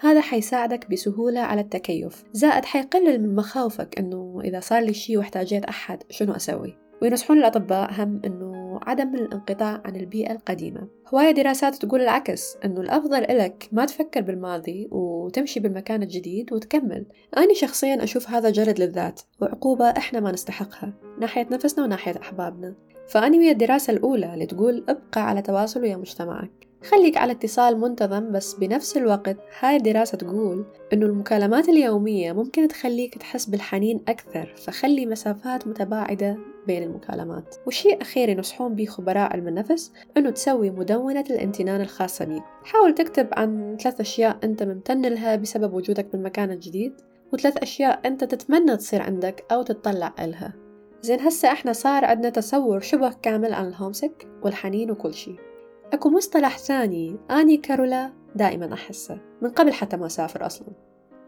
هذا 0.01 0.21
حيساعدك 0.21 0.91
بسهولة 0.91 1.41
على 1.41 1.61
التكيف. 1.61 2.25
زائد 2.33 2.65
حيقلل 2.65 3.23
من 3.23 3.35
مخاوفك 3.35 3.99
أنه 3.99 4.41
إذا 4.45 4.61
صار 4.61 4.83
لي 4.83 4.93
شي 4.93 5.17
واحتاجيت 5.17 5.65
أحد 5.65 6.03
شنو 6.11 6.33
أسوي؟ 6.33 6.77
وينصحون 7.03 7.39
الأطباء 7.39 7.93
هم 7.93 8.21
أنه 8.25 8.52
عدم 8.87 9.15
الانقطاع 9.15 9.83
عن 9.85 9.97
البيئة 9.97 10.33
القديمة. 10.33 10.89
هواية 11.15 11.31
دراسات 11.31 11.75
تقول 11.75 12.01
العكس 12.01 12.57
أنه 12.65 12.81
الأفضل 12.81 13.25
إلك 13.25 13.69
ما 13.73 13.85
تفكر 13.85 14.21
بالماضي 14.21 14.89
وتمشي 14.91 15.61
بالمكان 15.61 16.03
الجديد 16.03 16.53
وتكمل. 16.53 17.07
أنا 17.37 17.55
شخصيا 17.55 18.05
أشوف 18.05 18.31
هذا 18.31 18.51
جلد 18.51 18.81
للذات 18.81 19.21
وعقوبة 19.41 19.85
إحنا 19.85 20.21
ما 20.21 20.33
نستحقها 20.33 20.93
ناحية 21.21 21.47
نفسنا 21.51 21.85
وناحية 21.85 22.21
أحبابنا. 22.21 22.75
فأني 23.09 23.39
ويا 23.39 23.53
الدراسة 23.53 23.93
الأولى 23.93 24.35
اللي 24.35 24.47
تقول 24.47 24.85
ابقى 24.89 25.29
على 25.29 25.43
تواصل 25.43 25.81
ويا 25.81 25.97
مجتمعك. 25.97 26.72
خليك 26.91 27.17
على 27.17 27.33
اتصال 27.33 27.81
منتظم 27.81 28.33
بس 28.33 28.55
بنفس 28.55 28.97
الوقت 28.97 29.37
هاي 29.61 29.77
الدراسة 29.77 30.19
تقول 30.19 30.65
إنه 30.93 31.07
المكالمات 31.07 31.69
اليومية 31.69 32.33
ممكن 32.33 32.69
تخليك 32.69 33.19
تحس 33.19 33.47
بالحنين 33.47 34.05
أكثر 34.09 34.55
فخلي 34.57 35.07
مسافات 35.07 35.67
متباعدة 35.67 36.39
بين 36.67 36.83
المكالمات. 36.83 37.57
وشيء 37.67 38.03
أخير 38.03 38.29
ينصحون 38.29 38.75
به 38.75 38.85
خبراء 38.85 39.33
علم 39.33 39.49
النفس 39.49 39.93
إنه 40.17 40.31
تسوي 40.31 40.71
مدونة 40.71 41.25
الامتنان 41.31 41.81
الخاصة 41.81 42.25
بيك. 42.25 42.43
حاول 42.65 42.95
تكتب 42.95 43.29
عن 43.33 43.77
ثلاث 43.81 44.01
أشياء 44.01 44.39
أنت 44.45 44.63
ممتن 44.63 45.03
لها 45.03 45.37
بسبب 45.37 45.75
وجودك 45.75 46.13
بالمكان 46.13 46.51
الجديد 46.51 46.93
وثلاث 47.33 47.57
أشياء 47.57 48.01
أنت 48.07 48.25
تتمنى 48.25 48.77
تصير 48.77 49.03
عندك 49.03 49.45
أو 49.53 49.63
تتطلع 49.63 50.15
إلها. 50.21 50.55
زين 51.03 51.21
هسه 51.21 51.53
إحنا 51.53 51.73
صار 51.73 52.05
عندنا 52.05 52.31
تصور 52.31 52.81
شبه 52.81 53.13
كامل 53.23 53.53
عن 53.53 53.69
الهومسك 53.69 54.29
والحنين 54.43 54.91
وكل 54.91 55.15
شي 55.15 55.52
أكو 55.93 56.11
مصطلح 56.11 56.59
ثاني 56.59 57.19
أني 57.31 57.57
كارولا 57.57 58.13
دائما 58.35 58.75
أحسه 58.75 59.21
من 59.43 59.51
قبل 59.51 59.73
حتى 59.73 59.97
ما 59.97 60.07
أسافر 60.07 60.47
أصلا 60.47 60.69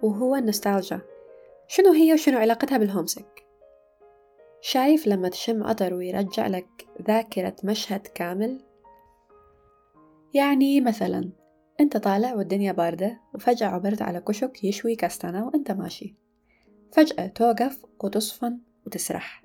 وهو 0.02 0.36
النوستالجيا 0.36 1.00
شنو 1.68 1.92
هي 1.92 2.12
وشنو 2.12 2.38
علاقتها 2.38 2.78
بالهومسك؟ 2.78 3.46
شايف 4.60 5.06
لما 5.06 5.28
تشم 5.28 5.62
عطر 5.62 5.94
ويرجع 5.94 6.46
لك 6.46 6.88
ذاكرة 7.08 7.56
مشهد 7.64 8.00
كامل؟ 8.00 8.60
يعني 10.34 10.80
مثلا 10.80 11.30
أنت 11.80 11.96
طالع 11.96 12.34
والدنيا 12.34 12.72
باردة 12.72 13.20
وفجأة 13.34 13.66
عبرت 13.66 14.02
على 14.02 14.20
كشك 14.20 14.64
يشوي 14.64 14.96
كستنة 14.96 15.46
وأنت 15.46 15.70
ماشي 15.70 16.14
فجأة 16.92 17.26
توقف 17.26 17.84
وتصفن 18.04 18.58
وتسرح 18.86 19.43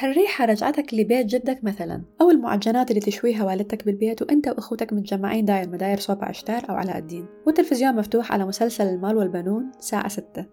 هالريحة 0.00 0.44
رجعتك 0.44 0.94
لبيت 0.94 1.26
جدك 1.26 1.64
مثلا؟ 1.64 2.02
أو 2.20 2.30
المعجنات 2.30 2.90
اللي 2.90 3.00
تشويها 3.00 3.44
والدتك 3.44 3.84
بالبيت 3.84 4.22
وأنت 4.22 4.48
وأخوتك 4.48 4.92
متجمعين 4.92 5.44
داير 5.44 5.68
مداير 5.68 5.98
صوب 5.98 6.24
عشتار 6.24 6.62
أو 6.70 6.74
على 6.74 6.98
الدين؟ 6.98 7.26
والتلفزيون 7.46 7.96
مفتوح 7.96 8.32
على 8.32 8.46
مسلسل 8.46 8.86
المال 8.86 9.16
والبنون 9.16 9.70
ساعة 9.80 10.08
ستة. 10.08 10.46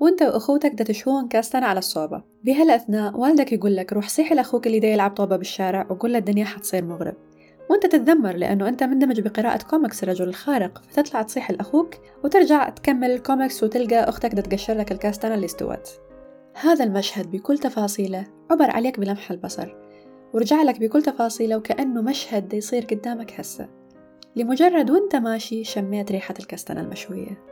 وانت 0.00 0.22
واخوتك 0.22 0.74
دا 0.74 0.84
تشوون 0.84 1.28
كاستنة 1.28 1.64
على 1.64 1.78
الصوبة 1.78 2.22
بهالأثناء 2.44 3.16
والدك 3.16 3.52
يقول 3.52 3.76
لك 3.76 3.92
روح 3.92 4.08
صيح 4.08 4.32
لأخوك 4.32 4.66
اللي 4.66 4.80
دا 4.80 4.88
يلعب 4.88 5.10
طوبة 5.10 5.36
بالشارع 5.36 5.86
وقول 5.90 6.12
له 6.12 6.18
الدنيا 6.18 6.44
حتصير 6.44 6.84
مغرب. 6.84 7.14
وانت 7.70 7.86
تتذمر 7.86 8.36
لأنه 8.36 8.68
أنت 8.68 8.82
مندمج 8.82 9.20
بقراءة 9.20 9.62
كوميكس 9.62 10.02
الرجل 10.02 10.28
الخارق 10.28 10.82
فتطلع 10.88 11.22
تصيح 11.22 11.50
لأخوك 11.50 11.94
وترجع 12.24 12.68
تكمل 12.68 13.10
الكوميكس 13.10 13.62
وتلقى 13.62 14.08
أختك 14.08 14.32
تقشر 14.32 14.74
لك 14.74 14.92
الكاستنة 14.92 15.34
اللي 15.34 15.46
استوت. 15.46 16.00
هذا 16.54 16.84
المشهد 16.84 17.30
بكل 17.30 17.58
تفاصيله 17.58 18.26
عبر 18.50 18.70
عليك 18.70 19.00
بلمح 19.00 19.30
البصر. 19.30 19.76
ورجع 20.34 20.62
لك 20.62 20.80
بكل 20.80 21.02
تفاصيله 21.02 21.56
وكأنه 21.56 22.02
مشهد 22.02 22.48
دا 22.48 22.56
يصير 22.56 22.84
قدامك 22.84 23.40
هسه. 23.40 23.68
لمجرد 24.36 24.90
وانت 24.90 25.16
ماشي 25.16 25.64
شميت 25.64 26.12
ريحة 26.12 26.34
الكاستنة 26.40 26.80
المشوية. 26.80 27.42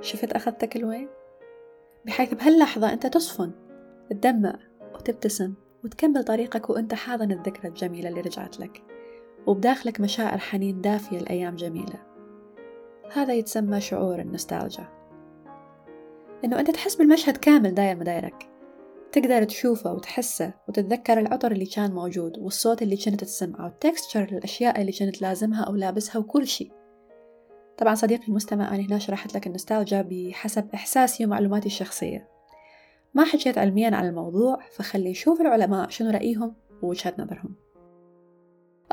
شفت 0.00 0.32
أخذتك 0.32 0.76
لوين؟ 0.76 1.08
بحيث 2.06 2.34
بهاللحظة 2.34 2.92
أنت 2.92 3.06
تصفن 3.06 3.52
تدمع 4.10 4.58
وتبتسم 4.94 5.54
وتكمل 5.84 6.24
طريقك 6.24 6.70
وأنت 6.70 6.94
حاضن 6.94 7.32
الذكرى 7.32 7.68
الجميلة 7.68 8.08
اللي 8.08 8.20
رجعت 8.20 8.60
لك. 8.60 8.82
وبداخلك 9.46 10.00
مشاعر 10.00 10.38
حنين 10.38 10.80
دافية 10.80 11.18
لأيام 11.18 11.56
جميلة. 11.56 12.02
هذا 13.12 13.34
يتسمى 13.34 13.80
شعور 13.80 14.18
النوستالجيا. 14.18 14.88
إنه 16.44 16.60
أنت 16.60 16.70
تحس 16.70 16.94
بالمشهد 16.94 17.36
كامل 17.36 17.74
داير 17.74 17.96
مدايرك. 17.96 18.48
تقدر 19.12 19.44
تشوفه 19.44 19.92
وتحسه 19.92 20.54
وتتذكر 20.68 21.18
العطر 21.18 21.52
اللي 21.52 21.66
كان 21.66 21.92
موجود 21.92 22.38
والصوت 22.38 22.82
اللي 22.82 22.96
كنت 22.96 23.24
تسمعه 23.24 23.64
والتكستشر 23.64 24.28
للأشياء 24.30 24.80
اللي 24.80 24.92
كنت 24.92 25.22
لازمها 25.22 25.64
أو 25.64 25.74
لابسها 25.74 26.18
وكل 26.18 26.46
شيء. 26.46 26.72
طبعا 27.82 27.94
صديقي 27.94 28.28
المستمع 28.28 28.74
أنا 28.74 28.82
هنا 28.82 28.98
شرحت 28.98 29.34
لك 29.34 29.46
النوستالجيا 29.46 30.08
بحسب 30.10 30.68
إحساسي 30.74 31.24
ومعلوماتي 31.24 31.66
الشخصية. 31.66 32.28
ما 33.14 33.24
حكيت 33.24 33.58
علميا 33.58 33.96
عن 33.96 34.08
الموضوع 34.08 34.58
فخلي 34.76 35.10
نشوف 35.10 35.40
العلماء 35.40 35.88
شنو 35.88 36.10
رأيهم 36.10 36.54
ووجهة 36.82 37.14
نظرهم. 37.18 37.54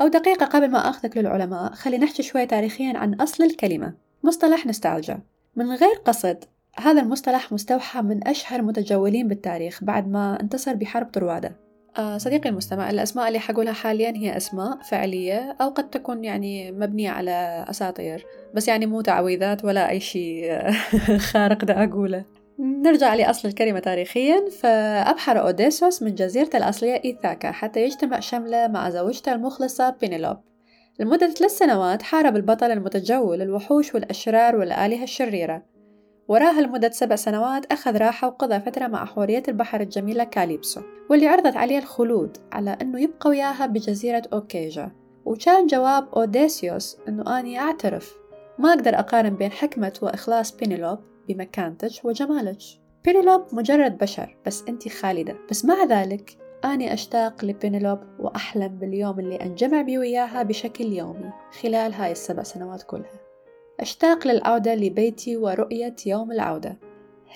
أو 0.00 0.08
دقيقة 0.08 0.46
قبل 0.46 0.70
ما 0.70 0.78
أخذك 0.78 1.16
للعلماء 1.16 1.72
خلي 1.72 1.98
نحكي 1.98 2.22
شوي 2.22 2.46
تاريخيا 2.46 2.98
عن 2.98 3.14
أصل 3.14 3.44
الكلمة 3.44 3.94
مصطلح 4.22 4.66
نوستالجيا. 4.66 5.20
من 5.56 5.70
غير 5.70 5.94
قصد 6.04 6.44
هذا 6.76 7.00
المصطلح 7.00 7.52
مستوحى 7.52 8.02
من 8.02 8.28
أشهر 8.28 8.62
متجولين 8.62 9.28
بالتاريخ 9.28 9.84
بعد 9.84 10.08
ما 10.08 10.40
انتصر 10.40 10.74
بحرب 10.74 11.06
طروادة. 11.06 11.56
صديقي 12.16 12.48
المستمع 12.48 12.90
الأسماء 12.90 13.28
اللي 13.28 13.38
حقولها 13.38 13.72
حاليا 13.72 14.12
هي 14.16 14.36
أسماء 14.36 14.78
فعلية 14.82 15.56
أو 15.60 15.68
قد 15.68 15.90
تكون 15.90 16.24
يعني 16.24 16.72
مبنية 16.72 17.10
على 17.10 17.64
أساطير 17.70 18.26
بس 18.54 18.68
يعني 18.68 18.86
مو 18.86 19.00
تعويذات 19.00 19.64
ولا 19.64 19.90
أي 19.90 20.00
شيء 20.00 20.70
خارق 21.32 21.64
ده 21.64 21.84
أقوله. 21.84 22.24
نرجع 22.58 23.14
لأصل 23.14 23.48
الكلمة 23.48 23.78
تاريخيا 23.78 24.48
فأبحر 24.60 25.40
أوديسوس 25.40 26.02
من 26.02 26.14
جزيرته 26.14 26.56
الأصلية 26.56 27.00
إيثاكا 27.04 27.50
حتى 27.50 27.84
يجتمع 27.84 28.20
شمله 28.20 28.68
مع 28.68 28.90
زوجته 28.90 29.32
المخلصة 29.32 29.90
بينيلوب. 30.00 30.36
لمدة 30.98 31.30
ثلاث 31.30 31.50
سنوات 31.50 32.02
حارب 32.02 32.36
البطل 32.36 32.70
المتجول 32.70 33.42
الوحوش 33.42 33.94
والأشرار 33.94 34.56
والآلهة 34.56 35.02
الشريرة. 35.02 35.62
وراها 36.30 36.60
لمدة 36.60 36.90
سبع 36.90 37.16
سنوات 37.16 37.72
أخذ 37.72 37.96
راحة 37.96 38.28
وقضى 38.28 38.60
فترة 38.60 38.86
مع 38.86 39.04
حورية 39.04 39.42
البحر 39.48 39.80
الجميلة 39.80 40.24
كاليبسو 40.24 40.80
واللي 41.10 41.28
عرضت 41.28 41.56
عليه 41.56 41.78
الخلود 41.78 42.36
على 42.52 42.78
أنه 42.82 43.00
يبقى 43.00 43.30
وياها 43.30 43.66
بجزيرة 43.66 44.22
أوجيجيا. 44.32 44.90
وكان 45.24 45.66
جواب 45.66 46.08
أوديسيوس 46.16 46.96
أنه 47.08 47.40
أني 47.40 47.58
أعترف. 47.58 48.16
ما 48.58 48.68
أقدر 48.68 48.98
أقارن 48.98 49.36
بين 49.36 49.52
حكمة 49.52 49.92
وإخلاص 50.02 50.56
بينيلوب 50.56 50.98
بمكانتك 51.28 52.04
وجمالك 52.04 52.58
بينيلوب 53.04 53.46
مجرد 53.52 53.98
بشر 53.98 54.36
بس 54.46 54.64
أنت 54.68 54.88
خالدة. 54.88 55.36
بس 55.50 55.64
مع 55.64 55.84
ذلك 55.84 56.38
أني 56.64 56.92
أشتاق 56.92 57.44
لبينيلوب 57.44 57.98
وأحلم 58.18 58.78
باليوم 58.78 59.20
اللي 59.20 59.36
أنجمع 59.36 59.82
بي 59.82 59.98
وياها 59.98 60.42
بشكل 60.42 60.84
يومي 60.84 61.30
خلال 61.62 61.92
هاي 61.94 62.12
السبع 62.12 62.42
سنوات 62.42 62.82
كلها. 62.82 63.29
أشتاق 63.80 64.26
للعودة 64.26 64.74
لبيتي 64.74 65.36
ورؤية 65.36 65.96
يوم 66.06 66.32
العودة. 66.32 66.78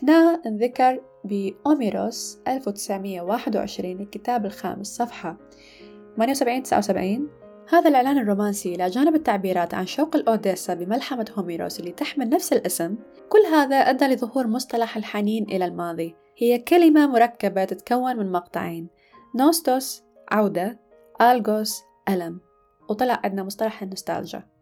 هنا 0.02 0.40
انذكر 0.46 1.00
بأوميروس 1.24 2.38
1921 2.48 4.00
الكتاب 4.00 4.46
الخامس 4.46 4.96
صفحة 4.96 5.36
78-79 6.16 6.20
هذا 7.68 7.88
الإعلان 7.88 8.18
الرومانسي 8.18 8.74
إلى 8.74 8.86
جانب 8.86 9.14
التعبيرات 9.14 9.74
عن 9.74 9.86
شوق 9.86 10.16
الأوديسا 10.16 10.74
بملحمة 10.74 11.26
هوميروس 11.38 11.80
اللي 11.80 11.92
تحمل 11.92 12.28
نفس 12.28 12.52
الاسم. 12.52 12.96
كل 13.28 13.46
هذا 13.52 13.76
أدى 13.76 14.06
لظهور 14.06 14.46
مصطلح 14.46 14.96
الحنين 14.96 15.44
إلى 15.44 15.64
الماضي. 15.64 16.14
هي 16.36 16.58
كلمة 16.58 17.06
مركبة 17.06 17.64
تتكون 17.64 18.16
من 18.16 18.32
مقطعين 18.32 18.88
نوستوس 19.36 20.02
عودة 20.30 20.78
ألغوس 21.20 21.82
ألم. 22.08 22.40
وطلع 22.88 23.20
عندنا 23.24 23.42
مصطلح 23.42 23.82
النوستالجيا. 23.82 24.53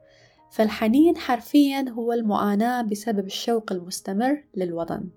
فالحنين 0.53 1.17
حرفيا 1.17 1.85
هو 1.88 2.12
المعاناة 2.12 2.83
بسبب 2.83 3.27
الشوق 3.27 3.73
المستمر 3.73 4.45
للوطن. 4.57 5.09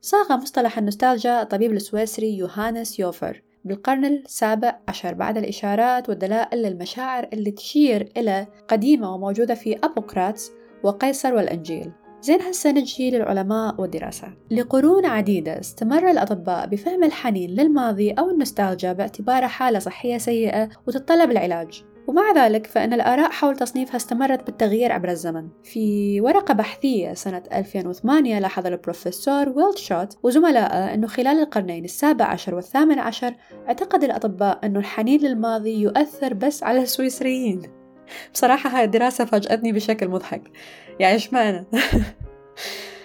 صاغ 0.00 0.36
مصطلح 0.36 0.78
النوستالجيا 0.78 1.42
الطبيب 1.42 1.72
السويسري 1.72 2.36
يوهانس 2.36 2.98
يوفر 2.98 3.42
بالقرن 3.64 4.04
السابع 4.04 4.78
عشر 4.88 5.14
بعد 5.14 5.36
الإشارات 5.36 6.08
والدلائل 6.08 6.62
للمشاعر 6.62 7.28
اللي 7.32 7.50
تشير 7.50 8.12
إلى 8.16 8.46
قديمة 8.68 9.14
وموجودة 9.14 9.54
في 9.54 9.78
أبوقراطس 9.84 10.50
وقيصر 10.82 11.34
والإنجيل. 11.34 11.92
زين 12.22 12.42
هسه 12.42 12.70
نجي 12.70 13.10
للعلماء 13.10 13.80
والدراسات 13.80 14.32
لقرون 14.50 15.06
عديدة 15.06 15.60
استمر 15.60 16.10
الأطباء 16.10 16.66
بفهم 16.66 17.04
الحنين 17.04 17.50
للماضي 17.50 18.10
أو 18.10 18.30
النوستالجيا 18.30 18.92
باعتباره 18.92 19.46
حالة 19.46 19.78
صحية 19.78 20.18
سيئة 20.18 20.68
وتتطلب 20.86 21.30
العلاج. 21.30 21.84
ومع 22.08 22.32
ذلك 22.32 22.66
فإن 22.66 22.92
الآراء 22.92 23.30
حول 23.30 23.56
تصنيفها 23.56 23.96
استمرت 23.96 24.46
بالتغيير 24.46 24.92
عبر 24.92 25.10
الزمن. 25.10 25.48
في 25.64 26.20
ورقة 26.20 26.54
بحثية 26.54 27.14
سنة 27.14 27.42
2008 27.52 28.38
لاحظ 28.38 28.66
البروفيسور 28.66 29.48
ويلد 29.48 29.78
شوت 29.78 30.18
وزملائه 30.22 30.94
أنه 30.94 31.06
خلال 31.06 31.40
القرنين 31.40 31.84
السابع 31.84 32.24
عشر 32.24 32.54
والثامن 32.54 32.98
عشر 32.98 33.34
اعتقد 33.68 34.04
الأطباء 34.04 34.66
أنه 34.66 34.78
الحنين 34.78 35.20
للماضي 35.20 35.80
يؤثر 35.80 36.34
بس 36.34 36.62
على 36.62 36.82
السويسريين. 36.82 37.62
بصراحة 38.34 38.70
هاي 38.70 38.84
الدراسة 38.84 39.24
فاجأتني 39.24 39.72
بشكل 39.72 40.08
مضحك. 40.08 40.42
يعني 41.00 41.14
إيش 41.14 41.32
معنى؟ 41.32 41.66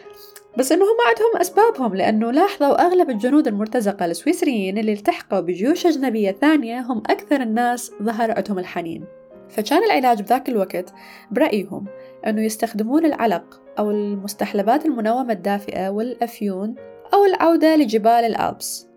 بس 0.57 0.71
إنه 0.71 0.83
هم 0.83 0.97
عندهم 1.07 1.41
أسبابهم 1.41 1.95
لأنه 1.95 2.31
لاحظوا 2.31 2.85
أغلب 2.85 3.09
الجنود 3.09 3.47
المرتزقة 3.47 4.05
السويسريين 4.05 4.77
اللي 4.77 4.93
التحقوا 4.93 5.39
بجيوش 5.39 5.85
أجنبية 5.85 6.31
ثانية 6.31 6.79
هم 6.79 6.97
أكثر 6.97 7.41
الناس 7.41 7.91
ظهر 8.03 8.31
عندهم 8.31 8.59
الحنين. 8.59 9.05
فكان 9.49 9.83
العلاج 9.83 10.21
بذاك 10.21 10.49
الوقت 10.49 10.93
برأيهم 11.31 11.85
أنه 12.27 12.41
يستخدمون 12.41 13.05
العلق 13.05 13.61
أو 13.79 13.91
المستحلبات 13.91 14.85
المنومة 14.85 15.33
الدافئة 15.33 15.89
والأفيون 15.89 16.75
أو 17.13 17.25
العودة 17.25 17.75
لجبال 17.75 18.11
الألبس. 18.11 18.87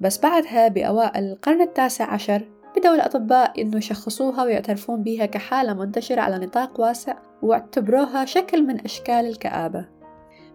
بس 0.00 0.20
بعدها 0.20 0.68
بأوائل 0.68 1.24
القرن 1.24 1.60
التاسع 1.60 2.04
عشر 2.04 2.42
بدأوا 2.76 2.94
الأطباء 2.94 3.62
إنه 3.62 3.76
يشخصوها 3.76 4.44
ويعترفون 4.44 5.02
بها 5.02 5.26
كحالة 5.26 5.74
منتشرة 5.74 6.20
على 6.20 6.46
نطاق 6.46 6.80
واسع 6.80 7.14
واعتبروها 7.42 8.24
شكل 8.24 8.62
من 8.62 8.80
أشكال 8.80 9.26
الكآبة. 9.26 9.93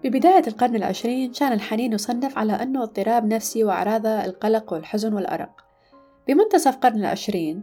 ببداية 0.04 0.44
القرن 0.48 0.76
العشرين 0.76 1.32
كان 1.32 1.54
الحنين 1.54 1.94
يصنف 1.94 2.38
على 2.38 2.54
أنه 2.54 2.84
اضطراب 2.84 3.26
نفسي 3.26 3.64
وأعراضه 3.64 4.26
القلق 4.26 4.74
والحزن 4.74 5.14
والأرق. 5.14 5.66
بمنتصف 6.28 6.76
القرن 6.76 7.00
العشرين 7.00 7.62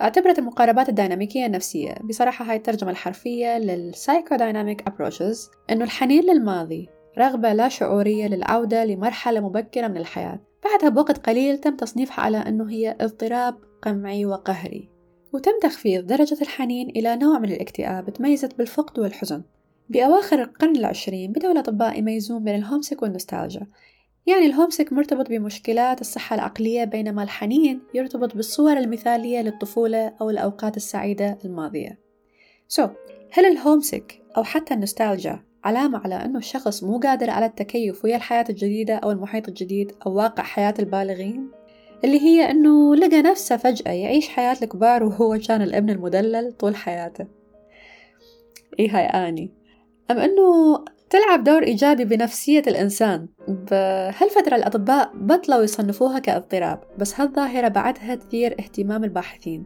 اعتبرت 0.00 0.38
المقاربات 0.38 0.88
الديناميكية 0.88 1.46
النفسية 1.46 1.94
بصراحة 2.04 2.44
هاي 2.44 2.56
الترجمة 2.56 2.90
الحرفية 2.90 3.58
لل 3.58 3.75
psychodynamic 3.75 4.86
approaches 4.86 5.50
أنه 5.70 5.84
الحنين 5.84 6.24
للماضي 6.24 6.88
رغبة 7.18 7.52
لا 7.52 7.68
شعورية 7.68 8.26
للعودة 8.26 8.84
لمرحلة 8.84 9.40
مبكرة 9.40 9.88
من 9.88 9.96
الحياة. 9.96 10.40
بعدها 10.64 10.88
بوقت 10.88 11.26
قليل 11.26 11.58
تم 11.58 11.76
تصنيفها 11.76 12.20
على 12.20 12.36
أنه 12.36 12.70
هي 12.70 12.96
اضطراب 13.00 13.54
قمعي 13.82 14.26
وقهري 14.26 14.88
وتم 15.32 15.52
تخفيض 15.62 16.06
درجة 16.06 16.42
الحنين 16.42 16.88
إلى 16.88 17.16
نوع 17.16 17.38
من 17.38 17.52
الاكتئاب 17.52 18.10
تميزت 18.10 18.58
بالفقد 18.58 18.98
والحزن. 18.98 19.42
بأواخر 19.88 20.42
القرن 20.42 20.76
العشرين 20.76 21.32
بدأوا 21.32 21.52
الأطباء 21.52 21.98
يميزون 21.98 22.44
بين 22.44 22.54
الهومسك 22.54 23.02
والنوستالجيا. 23.02 23.66
يعني 24.26 24.46
الهومسك 24.46 24.92
مرتبط 24.92 25.28
بمشكلات 25.28 26.00
الصحة 26.00 26.34
العقلية 26.34 26.84
بينما 26.84 27.22
الحنين 27.22 27.80
يرتبط 27.94 28.36
بالصور 28.36 28.76
المثالية 28.76 29.40
للطفولة 29.40 30.12
أو 30.20 30.30
الأوقات 30.30 30.76
السعيدة 30.76 31.38
الماضية 31.44 31.98
سو 32.68 32.86
so, 32.86 32.90
هل 33.32 33.44
الهومسك 33.44 34.22
أو 34.36 34.44
حتى 34.44 34.74
النوستالجيا 34.74 35.44
علامة 35.64 35.98
على 35.98 36.14
أنه 36.14 36.38
الشخص 36.38 36.84
مو 36.84 36.98
قادر 36.98 37.30
على 37.30 37.46
التكيف 37.46 38.04
ويا 38.04 38.16
الحياة 38.16 38.44
الجديدة 38.50 38.94
أو 38.94 39.10
المحيط 39.10 39.48
الجديد 39.48 39.92
أو 40.06 40.14
واقع 40.14 40.42
حياة 40.42 40.74
البالغين؟ 40.78 41.50
اللي 42.04 42.20
هي 42.20 42.50
أنه 42.50 42.96
لقى 42.96 43.22
نفسه 43.22 43.56
فجأة 43.56 43.92
يعيش 43.92 44.28
حياة 44.28 44.56
الكبار 44.62 45.04
وهو 45.04 45.38
كان 45.48 45.62
الابن 45.62 45.90
المدلل 45.90 46.52
طول 46.52 46.76
حياته. 46.76 47.26
إيه 48.78 48.96
هاي 48.96 49.04
آني؟ 49.06 49.57
أم 50.10 50.18
أنه 50.18 50.84
تلعب 51.10 51.44
دور 51.44 51.62
إيجابي 51.62 52.04
بنفسية 52.04 52.62
الإنسان؟ 52.66 53.28
بهالفترة 53.48 54.56
الأطباء 54.56 55.10
بطلوا 55.14 55.62
يصنفوها 55.62 56.18
كاضطراب 56.18 56.80
بس 56.98 57.20
هالظاهرة 57.20 57.68
بعدها 57.68 58.14
تثير 58.14 58.52
اهتمام 58.60 59.04
الباحثين. 59.04 59.64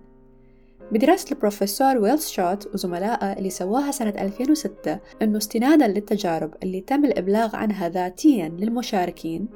بدراسة 0.92 1.32
البروفيسور 1.32 1.98
ويلز 1.98 2.26
شوت 2.26 2.74
وزملائه 2.74 3.32
اللي 3.32 3.50
سواها 3.50 3.90
سنة 3.90 4.14
2006 4.18 4.98
أنه 5.22 5.38
استنادا 5.38 5.88
للتجارب 5.88 6.54
اللي 6.62 6.80
تم 6.80 7.04
الإبلاغ 7.04 7.56
عنها 7.56 7.88
ذاتيا 7.88 8.48
للمشاركين 8.48 9.48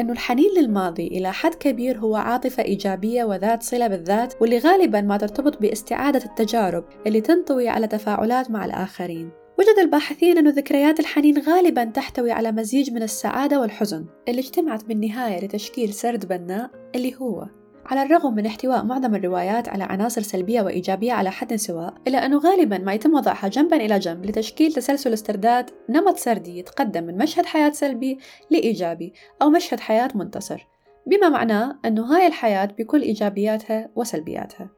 أنه 0.00 0.12
الحنين 0.12 0.50
للماضي 0.58 1.06
إلى 1.06 1.32
حد 1.32 1.54
كبير 1.54 1.98
هو 1.98 2.16
عاطفة 2.16 2.62
إيجابية 2.62 3.24
وذات 3.24 3.62
صلة 3.62 3.86
بالذات 3.86 4.34
واللي 4.40 4.58
غالبا 4.58 5.00
ما 5.00 5.16
ترتبط 5.16 5.60
باستعادة 5.60 6.24
التجارب 6.24 6.84
اللي 7.06 7.20
تنطوي 7.20 7.68
على 7.68 7.86
تفاعلات 7.86 8.50
مع 8.50 8.64
الآخرين. 8.64 9.45
وجد 9.58 9.78
الباحثين 9.78 10.38
أن 10.38 10.48
ذكريات 10.48 11.00
الحنين 11.00 11.38
غالبا 11.38 11.84
تحتوي 11.84 12.32
على 12.32 12.52
مزيج 12.52 12.90
من 12.90 13.02
السعادة 13.02 13.60
والحزن 13.60 14.06
اللي 14.28 14.40
اجتمعت 14.40 14.84
بالنهاية 14.84 15.44
لتشكيل 15.44 15.94
سرد 15.94 16.28
بناء 16.28 16.70
اللي 16.94 17.14
هو 17.16 17.46
على 17.86 18.02
الرغم 18.02 18.34
من 18.34 18.46
احتواء 18.46 18.84
معظم 18.84 19.14
الروايات 19.14 19.68
على 19.68 19.84
عناصر 19.84 20.22
سلبية 20.22 20.62
وإيجابية 20.62 21.12
على 21.12 21.30
حد 21.30 21.54
سواء 21.54 21.94
إلا 22.06 22.26
أنه 22.26 22.38
غالبا 22.38 22.78
ما 22.78 22.94
يتم 22.94 23.14
وضعها 23.14 23.48
جنبا 23.48 23.76
إلى 23.76 23.98
جنب 23.98 24.26
لتشكيل 24.26 24.72
تسلسل 24.72 25.12
استرداد 25.12 25.70
نمط 25.88 26.16
سردي 26.16 26.58
يتقدم 26.58 27.04
من 27.04 27.18
مشهد 27.18 27.46
حياة 27.46 27.70
سلبي 27.70 28.18
لإيجابي 28.50 29.12
أو 29.42 29.50
مشهد 29.50 29.80
حياة 29.80 30.10
منتصر 30.14 30.66
بما 31.06 31.28
معناه 31.28 31.78
أنه 31.84 32.16
هاي 32.16 32.26
الحياة 32.26 32.66
بكل 32.78 33.02
إيجابياتها 33.02 33.90
وسلبياتها. 33.96 34.70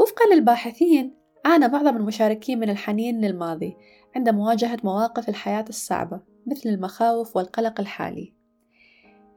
وفقا 0.00 0.34
للباحثين 0.34 1.25
عانى 1.46 1.68
معظم 1.68 1.96
المشاركين 1.96 2.60
من 2.60 2.70
الحنين 2.70 3.20
للماضي 3.20 3.76
عند 4.16 4.28
مواجهة 4.28 4.78
مواقف 4.84 5.28
الحياة 5.28 5.64
الصعبة 5.68 6.20
مثل 6.46 6.68
المخاوف 6.68 7.36
والقلق 7.36 7.80
الحالي. 7.80 8.32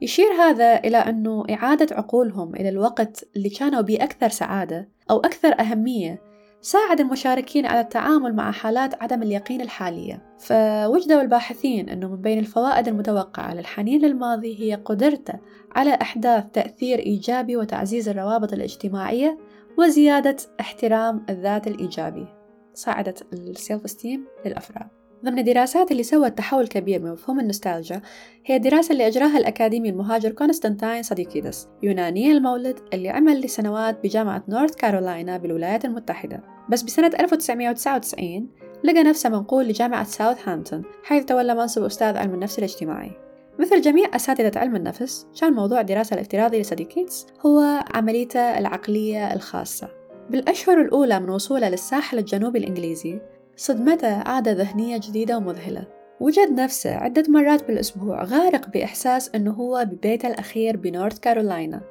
يشير 0.02 0.32
هذا 0.32 0.80
إلى 0.80 0.98
أنه 0.98 1.44
إعادة 1.50 1.96
عقولهم 1.96 2.56
إلى 2.56 2.70
الوقت 2.70 3.26
اللي 3.36 3.50
كانوا 3.50 3.82
به 3.82 4.04
أكثر 4.04 4.30
سعادة 4.30 4.90
أو 5.12 5.20
أكثر 5.20 5.60
أهمية 5.60 6.22
ساعد 6.62 7.00
المشاركين 7.00 7.66
على 7.66 7.80
التعامل 7.80 8.36
مع 8.36 8.52
حالات 8.52 9.04
عدم 9.04 9.24
اليقين 9.24 9.62
الحالية. 9.62 10.36
فوجدوا 10.38 11.22
الباحثين 11.22 11.90
أنه 11.90 12.08
من 12.08 12.22
بين 12.22 12.40
الفوائد 12.40 12.88
المتوقعة 12.88 13.54
للحنين 13.54 14.02
للماضي 14.02 14.60
هي 14.60 14.76
قدرته 14.76 15.34
على 15.76 15.98
إحداث 16.02 16.46
تأثير 16.54 17.00
إيجابي 17.00 17.58
وتعزيز 17.58 18.10
الروابط 18.10 18.54
الاجتماعية 18.54 19.38
وزيادة 19.80 20.36
احترام 20.60 21.26
الذات 21.30 21.68
الإيجابي 21.68 22.28
ساعدت 22.74 23.34
ال 23.34 23.44
self 23.44 23.84
esteem 23.86 24.26
للأفراد. 24.46 24.88
ضمن 25.26 25.40
الدراسات 25.40 25.92
اللي 25.92 26.04
سوت 26.04 26.38
تحول 26.38 26.68
كبير 26.68 27.02
من 27.02 27.12
مفهوم 27.12 27.40
النوستالجيا 27.40 28.02
هي 28.46 28.56
الدراسة 28.56 28.92
اللي 28.92 29.08
أجراها 29.08 29.38
الأكاديمي 29.38 29.90
المهاجر 29.90 30.32
كونستانتاين 30.32 31.04
صديقيدس 31.04 31.68
يوناني 31.84 32.32
المولد 32.32 32.80
اللي 32.94 33.10
عمل 33.10 33.42
لسنوات 33.42 34.04
بجامعة 34.04 34.44
نورث 34.48 34.76
كارولاينا 34.76 35.38
بالولايات 35.38 35.86
المتحدة. 35.86 36.44
بس 36.70 36.82
بسنة 36.82 37.12
1999 37.20 38.50
لقى 38.84 39.04
نفسه 39.04 39.30
منقول 39.30 39.66
لجامعة 39.66 40.04
ساوثهامبتون 40.04 40.84
حيث 41.04 41.26
تولى 41.26 41.56
منصب 41.56 41.84
أستاذ 41.84 42.18
علم 42.18 42.34
النفس 42.34 42.60
الاجتماعي. 42.60 43.29
مثل 43.60 43.82
جميع 43.82 44.16
أساتذة 44.16 44.60
علم 44.60 44.76
النفس 44.76 45.28
كان 45.42 45.54
موضوع 45.54 45.82
الدراسة 45.82 46.14
الافتراضي 46.14 46.62
لصديقيتس 46.62 47.28
هو 47.46 47.84
عمليته 47.94 48.40
العقلية 48.40 49.34
الخاصة. 49.34 49.90
بالأشهر 50.30 50.82
الأولى 50.82 51.20
من 51.20 51.30
وصوله 51.30 51.70
للساحل 51.70 52.18
الجنوبي 52.18 52.60
الإنجليزي 52.60 53.22
صدمته 53.56 54.16
عادة 54.16 54.52
ذهنية 54.52 54.98
جديدة 54.98 55.38
ومذهلة. 55.38 55.88
وجد 56.20 56.52
نفسه 56.52 56.96
عدة 56.96 57.24
مرات 57.30 57.68
بالأسبوع 57.68 58.24
غارق 58.24 58.70
بإحساس 58.70 59.30
أنه 59.36 59.52
هو 59.52 59.86
ببيته 59.86 60.28
الأخير 60.28 60.78
بنورث 60.78 61.20
كارولاينا. 61.20 61.82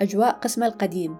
أجواء 0.00 0.30
قسمه 0.30 0.66
القديم 0.66 1.16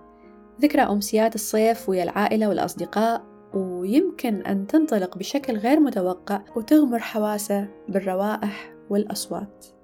ذكرى 0.61 0.83
أمسيات 0.83 1.35
الصيف 1.35 1.88
ويا 1.88 2.03
العائلة 2.03 2.48
والأصدقاء 2.48 3.22
ويمكن 3.55 4.35
أن 4.46 4.66
تنطلق 4.66 5.18
بشكل 5.18 5.57
غير 5.57 5.81
متوقع 5.81 6.40
وتغمر 6.57 6.98
حواسه 6.98 7.68
بالروائح 7.88 8.74
والأصوات. 8.90 9.78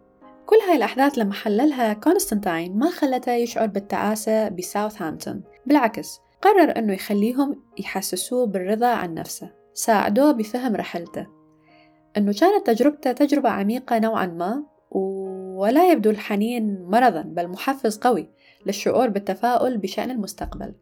كل 0.47 0.57
هاي 0.69 0.77
الأحداث 0.77 1.19
لما 1.19 1.33
حللها 1.33 1.93
كونستانتاين 1.93 2.79
ما 2.79 2.91
خلته 2.91 3.33
يشعر 3.33 3.67
بالتعاسة 3.67 4.49
بساوثهامبتون. 4.49 5.43
بالعكس 5.67 6.21
قرر 6.43 6.79
أنه 6.79 6.93
يخليهم 6.93 7.63
يحسسوه 7.79 8.47
بالرضا 8.47 8.87
عن 8.87 9.15
نفسه. 9.15 9.51
ساعدوه 9.75 10.33
بفهم 10.33 10.77
رحلته. 10.77 11.27
أنه 12.17 12.33
كانت 12.41 12.67
تجربته 12.67 13.13
تجربة 13.13 13.49
عميقة 13.49 13.99
نوعا 13.99 14.27
ما 14.27 14.65
ولا 14.91 15.93
يبدو 15.93 16.11
الحنين 16.11 16.83
مرضا 16.83 17.23
بل 17.23 17.49
محفز 17.49 17.99
قوي 17.99 18.31
للشعور 18.67 19.09
بالتفاؤل 19.09 19.79
بشأن 19.79 20.11
المستقبل. 20.11 20.75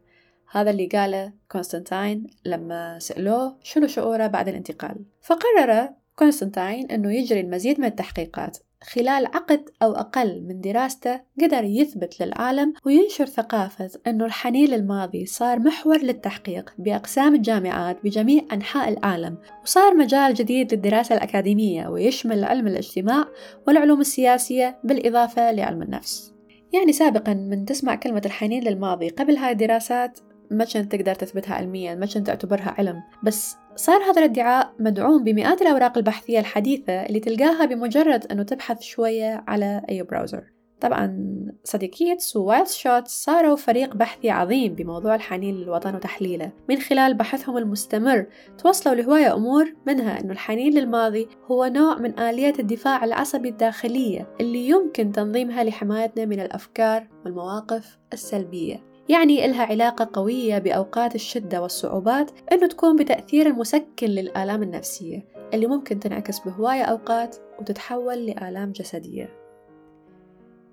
هذا 0.51 0.69
اللي 0.69 0.87
قاله 0.87 1.33
كونستانتاين 1.51 2.27
لما 2.45 2.99
سألوه 2.99 3.57
شنو 3.63 3.87
شعوره 3.87 4.27
بعد 4.27 4.47
الانتقال. 4.47 5.05
فقرر 5.21 5.89
كونستانتاين 6.15 6.91
أنه 6.91 7.13
يجري 7.13 7.39
المزيد 7.39 7.79
من 7.79 7.85
التحقيقات. 7.85 8.57
خلال 8.83 9.25
عقد 9.25 9.69
أو 9.81 9.91
أقل 9.91 10.43
من 10.47 10.61
دراسته 10.61 11.21
قدر 11.41 11.63
يثبت 11.63 12.21
للعالم 12.21 12.73
وينشر 12.85 13.25
ثقافة 13.25 13.89
أنه 14.07 14.25
الحنين 14.25 14.69
للماضي 14.69 15.25
صار 15.25 15.59
محور 15.59 15.97
للتحقيق 15.97 16.73
بأقسام 16.77 17.35
الجامعات 17.35 17.97
بجميع 18.03 18.43
أنحاء 18.53 18.89
العالم 18.89 19.37
وصار 19.63 19.95
مجال 19.95 20.33
جديد 20.33 20.73
للدراسة 20.73 21.15
الأكاديمية 21.15 21.87
ويشمل 21.87 22.43
علم 22.43 22.67
الاجتماع 22.67 23.25
والعلوم 23.67 24.01
السياسية 24.01 24.79
بالإضافة 24.83 25.51
لعلم 25.51 25.81
النفس. 25.81 26.33
يعني 26.73 26.93
سابقا 26.93 27.33
من 27.33 27.65
تسمع 27.65 27.95
كلمة 27.95 28.21
الحنين 28.25 28.63
للماضي 28.63 29.09
قبل 29.09 29.37
هاي 29.37 29.51
الدراسات 29.51 30.19
ما 30.51 30.65
كنت 30.65 30.95
تقدر 30.95 31.15
تثبتها 31.15 31.53
علميا 31.55 31.95
ما 31.95 32.05
كنت 32.05 32.27
تعتبرها 32.27 32.75
علم 32.77 33.03
بس 33.23 33.55
صار 33.75 34.01
هذا 34.01 34.19
الادعاء 34.21 34.73
مدعوم 34.79 35.23
بمئات 35.23 35.61
الأوراق 35.61 35.97
البحثية 35.97 36.39
الحديثة 36.39 37.05
اللي 37.05 37.19
تلقاها 37.19 37.65
بمجرد 37.65 38.25
أنه 38.31 38.43
تبحث 38.43 38.81
شوية 38.81 39.43
على 39.47 39.81
أي 39.89 40.03
browser 40.03 40.53
طبعا 40.83 41.33
صديقيدس 41.63 42.35
ووايلد 42.35 42.73
شوت 42.73 43.07
صاروا 43.07 43.55
فريق 43.55 43.95
بحثي 43.95 44.29
عظيم 44.29 44.73
بموضوع 44.73 45.15
الحنين 45.15 45.55
للوطن 45.55 45.95
وتحليله. 45.95 46.51
من 46.69 46.79
خلال 46.79 47.13
بحثهم 47.13 47.57
المستمر 47.57 48.25
توصلوا 48.57 48.95
لهواية 48.95 49.33
أمور 49.33 49.73
منها 49.87 50.19
أنه 50.19 50.31
الحنين 50.31 50.73
للماضي 50.73 51.27
هو 51.51 51.65
نوع 51.65 51.97
من 51.97 52.19
آلية 52.19 52.53
الدفاع 52.59 53.03
العصبي 53.03 53.49
الداخلية 53.49 54.27
اللي 54.41 54.67
يمكن 54.67 55.11
تنظيمها 55.11 55.63
لحمايتنا 55.63 56.25
من 56.25 56.39
الأفكار 56.39 57.07
والمواقف 57.25 57.97
السلبية. 58.13 58.92
يعني 59.09 59.45
إلها 59.45 59.65
علاقة 59.65 60.09
قوية 60.13 60.57
بأوقات 60.57 61.15
الشدة 61.15 61.61
والصعوبات 61.61 62.31
إنه 62.51 62.67
تكون 62.67 62.95
بتأثير 62.95 63.47
المسكن 63.47 64.07
للآلام 64.07 64.63
النفسية 64.63 65.25
اللي 65.53 65.67
ممكن 65.67 65.99
تنعكس 65.99 66.39
بهواية 66.39 66.83
أوقات 66.83 67.35
وتتحول 67.59 68.25
لآلام 68.25 68.71
جسدية. 68.71 69.29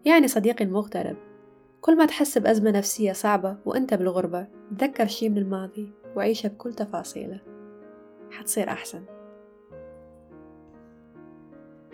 يعني 0.04 0.28
صديقي 0.28 0.64
المغترب 0.64 1.16
كل 1.80 1.96
ما 1.96 2.06
تحس 2.06 2.38
بأزمة 2.38 2.70
نفسية 2.70 3.12
صعبة 3.12 3.56
وأنت 3.64 3.94
بالغربة 3.94 4.46
تذكر 4.78 5.06
شي 5.06 5.28
من 5.28 5.38
الماضي 5.38 5.92
وعيشه 6.16 6.48
بكل 6.48 6.72
تفاصيله. 6.72 7.40
حتصير 8.30 8.68
أحسن. 8.68 9.04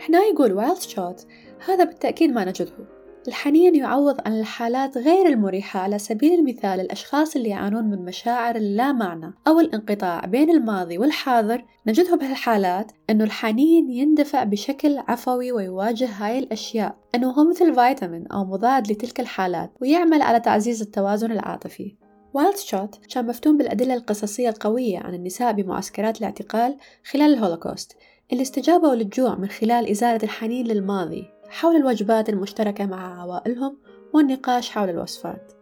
هنا 0.08 0.18
يقول 0.32 0.52
وايلد 0.52 0.78
شوت 0.78 1.26
هذا 1.66 1.84
بالتأكيد 1.84 2.30
ما 2.30 2.44
نجده. 2.44 2.95
الحنين 3.28 3.74
يعوض 3.74 4.16
عن 4.26 4.40
الحالات 4.40 4.98
غير 4.98 5.26
المريحة 5.26 5.80
على 5.80 5.98
سبيل 5.98 6.38
المثال 6.38 6.80
الأشخاص 6.80 7.36
اللي 7.36 7.48
يعانون 7.48 7.84
من 7.84 8.04
مشاعر 8.04 8.56
اللا 8.56 8.92
معنى 8.92 9.34
أو 9.46 9.60
الانقطاع 9.60 10.24
بين 10.24 10.50
الماضي 10.50 10.98
والحاضر 10.98 11.64
نجده 11.86 12.16
بهالحالات 12.16 12.92
أنه 13.10 13.24
الحنين 13.24 13.90
يندفع 13.90 14.44
بشكل 14.44 14.98
عفوي 15.08 15.52
ويواجه 15.52 16.08
هاي 16.08 16.38
الأشياء 16.38 16.96
أنه 17.14 17.30
هو 17.30 17.50
مثل 17.50 17.74
فيتامين 17.74 18.26
أو 18.26 18.44
مضاد 18.44 18.92
لتلك 18.92 19.20
الحالات 19.20 19.70
ويعمل 19.80 20.22
على 20.22 20.40
تعزيز 20.40 20.82
التوازن 20.82 21.32
العاطفي. 21.32 21.96
وايلد 22.34 22.56
شوت 22.56 23.06
كان 23.14 23.26
مفتون 23.26 23.56
بالأدلة 23.56 23.94
القصصية 23.94 24.48
القوية 24.48 24.98
عن 24.98 25.14
النساء 25.14 25.52
بمعسكرات 25.52 26.18
الاعتقال 26.18 26.76
خلال 27.10 27.34
الهولوكوست 27.34 27.96
اللي 28.32 28.42
استجابوا 28.42 28.94
للجوع 28.94 29.34
من 29.34 29.48
خلال 29.48 29.90
إثارة 29.90 30.20
الحنين 30.22 30.66
للماضي. 30.66 31.35
حول 31.48 31.76
الوجبات 31.76 32.28
المشتركة 32.28 32.86
مع 32.86 33.20
عوائلهم 33.20 33.76
والنقاش 34.14 34.70
حول 34.70 34.90
الوصفات. 34.90 35.52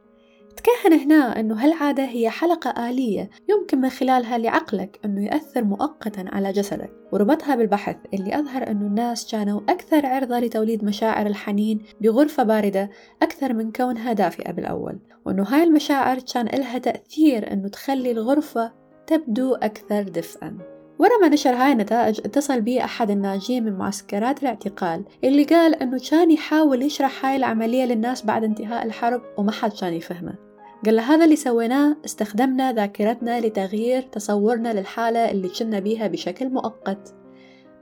تكهن 0.56 1.00
هنا 1.00 1.40
أنه 1.40 1.64
هالعادة 1.64 2.04
هي 2.04 2.30
حلقة 2.30 2.90
آلية 2.90 3.30
يمكن 3.48 3.80
من 3.80 3.88
خلالها 3.88 4.38
لعقلك 4.38 5.00
أنه 5.04 5.24
يأثر 5.24 5.64
مؤقتا 5.64 6.24
على 6.32 6.52
جسدك 6.52 6.90
وربطها 7.12 7.54
بالبحث 7.54 7.96
اللي 8.14 8.38
أظهر 8.38 8.70
أنه 8.70 8.86
الناس 8.86 9.30
كانوا 9.32 9.60
أكثر 9.68 10.06
عرضة 10.06 10.38
لتوليد 10.38 10.84
مشاعر 10.84 11.26
الحنين 11.26 11.82
بغرفة 12.00 12.42
باردة 12.42 12.90
أكثر 13.22 13.52
من 13.52 13.72
كونها 13.72 14.12
دافئة 14.12 14.52
بالأول 14.52 14.98
وأنه 15.26 15.42
هاي 15.42 15.62
المشاعر 15.62 16.18
كان 16.34 16.46
إلها 16.46 16.78
تأثير 16.78 17.52
أنه 17.52 17.68
تخلي 17.68 18.10
الغرفة 18.10 18.72
تبدو 19.06 19.54
أكثر 19.54 20.02
دفئا. 20.02 20.73
ورا 20.98 21.18
ما 21.22 21.28
نشر 21.28 21.50
هاي 21.54 21.72
النتائج 21.72 22.20
اتصل 22.24 22.60
بي 22.60 22.84
أحد 22.84 23.10
الناجين 23.10 23.64
من 23.64 23.72
معسكرات 23.72 24.42
الاعتقال 24.42 25.04
اللي 25.24 25.44
قال 25.44 25.74
أنه 25.74 26.00
كان 26.10 26.30
يحاول 26.30 26.82
يشرح 26.82 27.26
هاي 27.26 27.36
العملية 27.36 27.84
للناس 27.84 28.24
بعد 28.24 28.44
انتهاء 28.44 28.86
الحرب 28.86 29.22
وما 29.38 29.52
حد 29.52 29.72
كان 29.72 29.94
يفهمه. 29.94 30.34
قال 30.86 31.00
هذا 31.00 31.24
اللي 31.24 31.36
سويناه 31.36 31.96
استخدمنا 32.04 32.72
ذاكرتنا 32.72 33.40
لتغيير 33.40 34.02
تصورنا 34.02 34.72
للحالة 34.72 35.30
اللي 35.30 35.48
كنا 35.48 35.78
بيها 35.78 36.06
بشكل 36.06 36.48
مؤقت. 36.48 37.14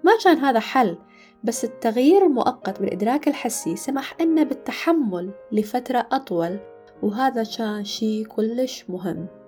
ما 0.05 0.13
كان 0.25 0.39
هذا 0.39 0.61
حل 0.61 0.99
بس 1.45 1.65
التغيير 1.65 2.27
المؤقت 2.27 2.81
بالإدراك 2.81 3.29
الحسي 3.29 3.77
سمح 3.77 4.21
لنا 4.21 4.43
بالتحمل 4.43 5.31
لفترة 5.53 6.07
أطول 6.13 6.59
وهذا 7.03 7.45
كان 7.59 7.85
شي 7.85 8.25
كلش 8.25 8.85
مهم. 8.89 9.42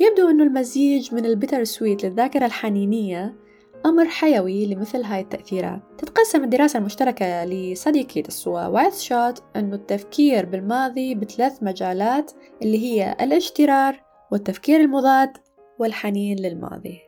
يبدو 0.00 0.28
أنه 0.30 0.44
المزيج 0.44 1.14
من 1.14 1.26
ال 1.26 1.31
bitter 1.31 1.64
sweet 1.64 2.04
للذاكرة 2.04 2.46
الحنينية 2.46 3.34
أمر 3.86 4.08
حيوي 4.08 4.66
لمثل 4.66 5.02
هاي 5.02 5.20
التأثيرات. 5.20 5.80
تتقسم 5.98 6.44
الدراسة 6.44 6.78
المشتركة 6.78 7.44
لصديقيدس 7.44 8.66
ووايلد 8.66 8.94
شوت 8.94 9.42
أنه 9.56 9.76
التفكير 9.76 10.46
بالماضي 10.46 11.14
بثلاث 11.14 11.62
مجالات 11.62 12.32
اللي 12.62 12.78
هي 12.78 13.16
الاجترار 13.20 14.02
والتفكير 14.32 14.80
المضاد 14.80 15.36
والحنين 15.78 16.38
للماضي. 16.38 16.98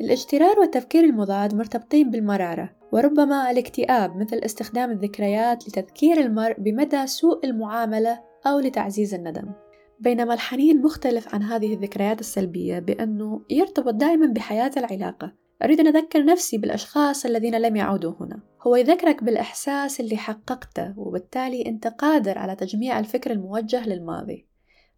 الاجترار 0.00 0.58
والتفكير 0.58 1.04
المضاد 1.04 1.54
مرتبطين 1.54 2.10
بالمرارة 2.10 2.70
وربما 2.92 3.50
الاكتئاب 3.50 4.16
مثل 4.16 4.36
استخدام 4.36 4.90
الذكريات 4.90 5.68
لتذكير 5.68 6.20
المرء 6.20 6.54
بمدى 6.58 7.06
سوء 7.06 7.46
المعاملة 7.46 8.20
أو 8.46 8.58
لتعزيز 8.58 9.14
الندم. 9.14 9.52
بينما 10.00 10.34
الحنين 10.34 10.82
مختلف 10.82 11.34
عن 11.34 11.42
هذه 11.42 11.74
الذكريات 11.74 12.20
السلبية 12.20 12.78
بأنه 12.78 13.42
يرتبط 13.50 13.94
دائما 13.94 14.26
بحياة 14.26 14.70
العلاقة. 14.76 15.32
أريد 15.64 15.80
أن 15.80 15.86
أذكر 15.86 16.24
نفسي 16.24 16.58
بالأشخاص 16.58 17.24
الذين 17.24 17.54
لم 17.54 17.76
يعودوا 17.76 18.12
هنا. 18.20 18.40
هو 18.62 18.76
يذكرك 18.76 19.24
بالإحساس 19.24 20.00
اللي 20.00 20.16
حققته 20.16 20.94
وبالتالي 20.96 21.66
أنت 21.66 21.86
قادر 21.86 22.38
على 22.38 22.56
تجميع 22.56 22.98
الفكر 22.98 23.30
الموجه 23.30 23.86
للماضي. 23.88 24.46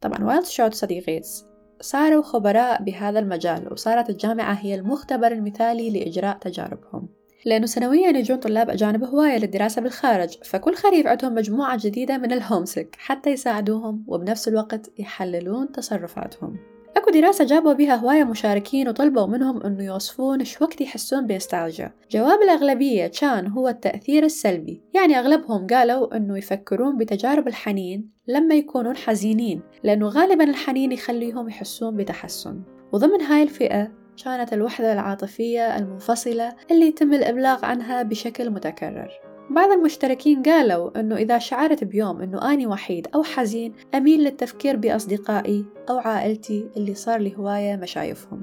طبعا 0.01 0.25
وايلد 0.25 0.45
شوت 0.45 0.75
صديقيتس 0.75 1.45
صاروا 1.81 2.23
خبراء 2.23 2.83
بهذا 2.83 3.19
المجال 3.19 3.73
وصارت 3.73 4.11
الجامعة 4.11 4.53
هي 4.53 4.75
المختبر 4.75 5.33
المثالي 5.33 5.91
لإجراء 5.91 6.39
تجاربهم. 6.39 7.20
لأنه 7.45 7.67
سنويا 7.67 8.19
يجون 8.19 8.37
طلاب 8.37 8.71
أجانب 8.71 9.05
هواية 9.05 9.39
للدراسة 9.39 9.83
بالخارج 9.83 10.39
فكل 10.45 10.75
خريف 10.75 11.07
عندهم 11.07 11.35
مجموعة 11.35 11.79
جديدة 11.83 12.19
من 12.19 12.33
الهومسك 12.33 12.97
حتى 12.99 13.31
يساعدوهم 13.31 14.05
وبنفس 14.07 14.49
الوقت 14.49 14.91
يحللون 14.99 15.73
تصرفاتهم. 15.73 16.57
أكو 16.97 17.11
دراسة 17.11 17.45
جابوا 17.45 17.73
بها 17.73 17.95
هواية 17.95 18.25
مشاركين 18.25 18.89
وطلبوا 18.89 19.27
منهم 19.27 19.63
أنه 19.63 19.85
يوصفون 19.85 20.45
شو 20.45 20.65
وقت 20.65 20.81
يحسون 20.81 21.27
بنستالجيا 21.27 21.93
جواب 22.11 22.43
الأغلبية 22.43 23.07
كان 23.07 23.47
هو 23.47 23.69
التأثير 23.69 24.25
السلبي 24.25 24.83
يعني 24.95 25.19
أغلبهم 25.19 25.67
قالوا 25.67 26.17
أنه 26.17 26.39
يفكرون 26.39 26.99
بتجارب 26.99 27.49
الحنين 27.49 28.11
لما 28.27 28.55
يكونون 28.55 28.97
حزينين 28.97 29.61
لأنه 29.85 30.09
غالبا 30.09 30.45
الحنين 30.45 30.93
يخليهم 30.93 31.49
يحسون 31.49 31.97
بتحسن. 31.97 32.63
وضمن 32.93 33.21
هاي 33.21 33.43
الفئة 33.43 34.00
كانت 34.25 34.53
الوحدة 34.53 34.93
العاطفية 34.93 35.77
المنفصلة 35.77 36.55
اللي 36.71 36.87
يتم 36.87 37.13
الإبلاغ 37.15 37.65
عنها 37.65 38.03
بشكل 38.03 38.51
متكرر. 38.51 39.11
بعض 39.51 39.71
المشتركين 39.71 40.43
قالوا 40.43 41.01
أنه 41.01 41.17
إذا 41.17 41.39
شعرت 41.39 41.85
بيوم 41.85 42.23
أنه 42.23 42.53
أني 42.53 42.67
وحيد 42.67 43.07
أو 43.15 43.23
حزين 43.23 43.75
أميل 43.95 44.21
للتفكير 44.25 44.77
بأصدقائي 44.77 45.65
أو 45.91 45.99
عائلتي 45.99 46.69
اللي 46.77 46.95
صار 46.95 47.21
لي 47.21 47.37
هواية 47.37 47.77
مشايفهم. 47.77 48.43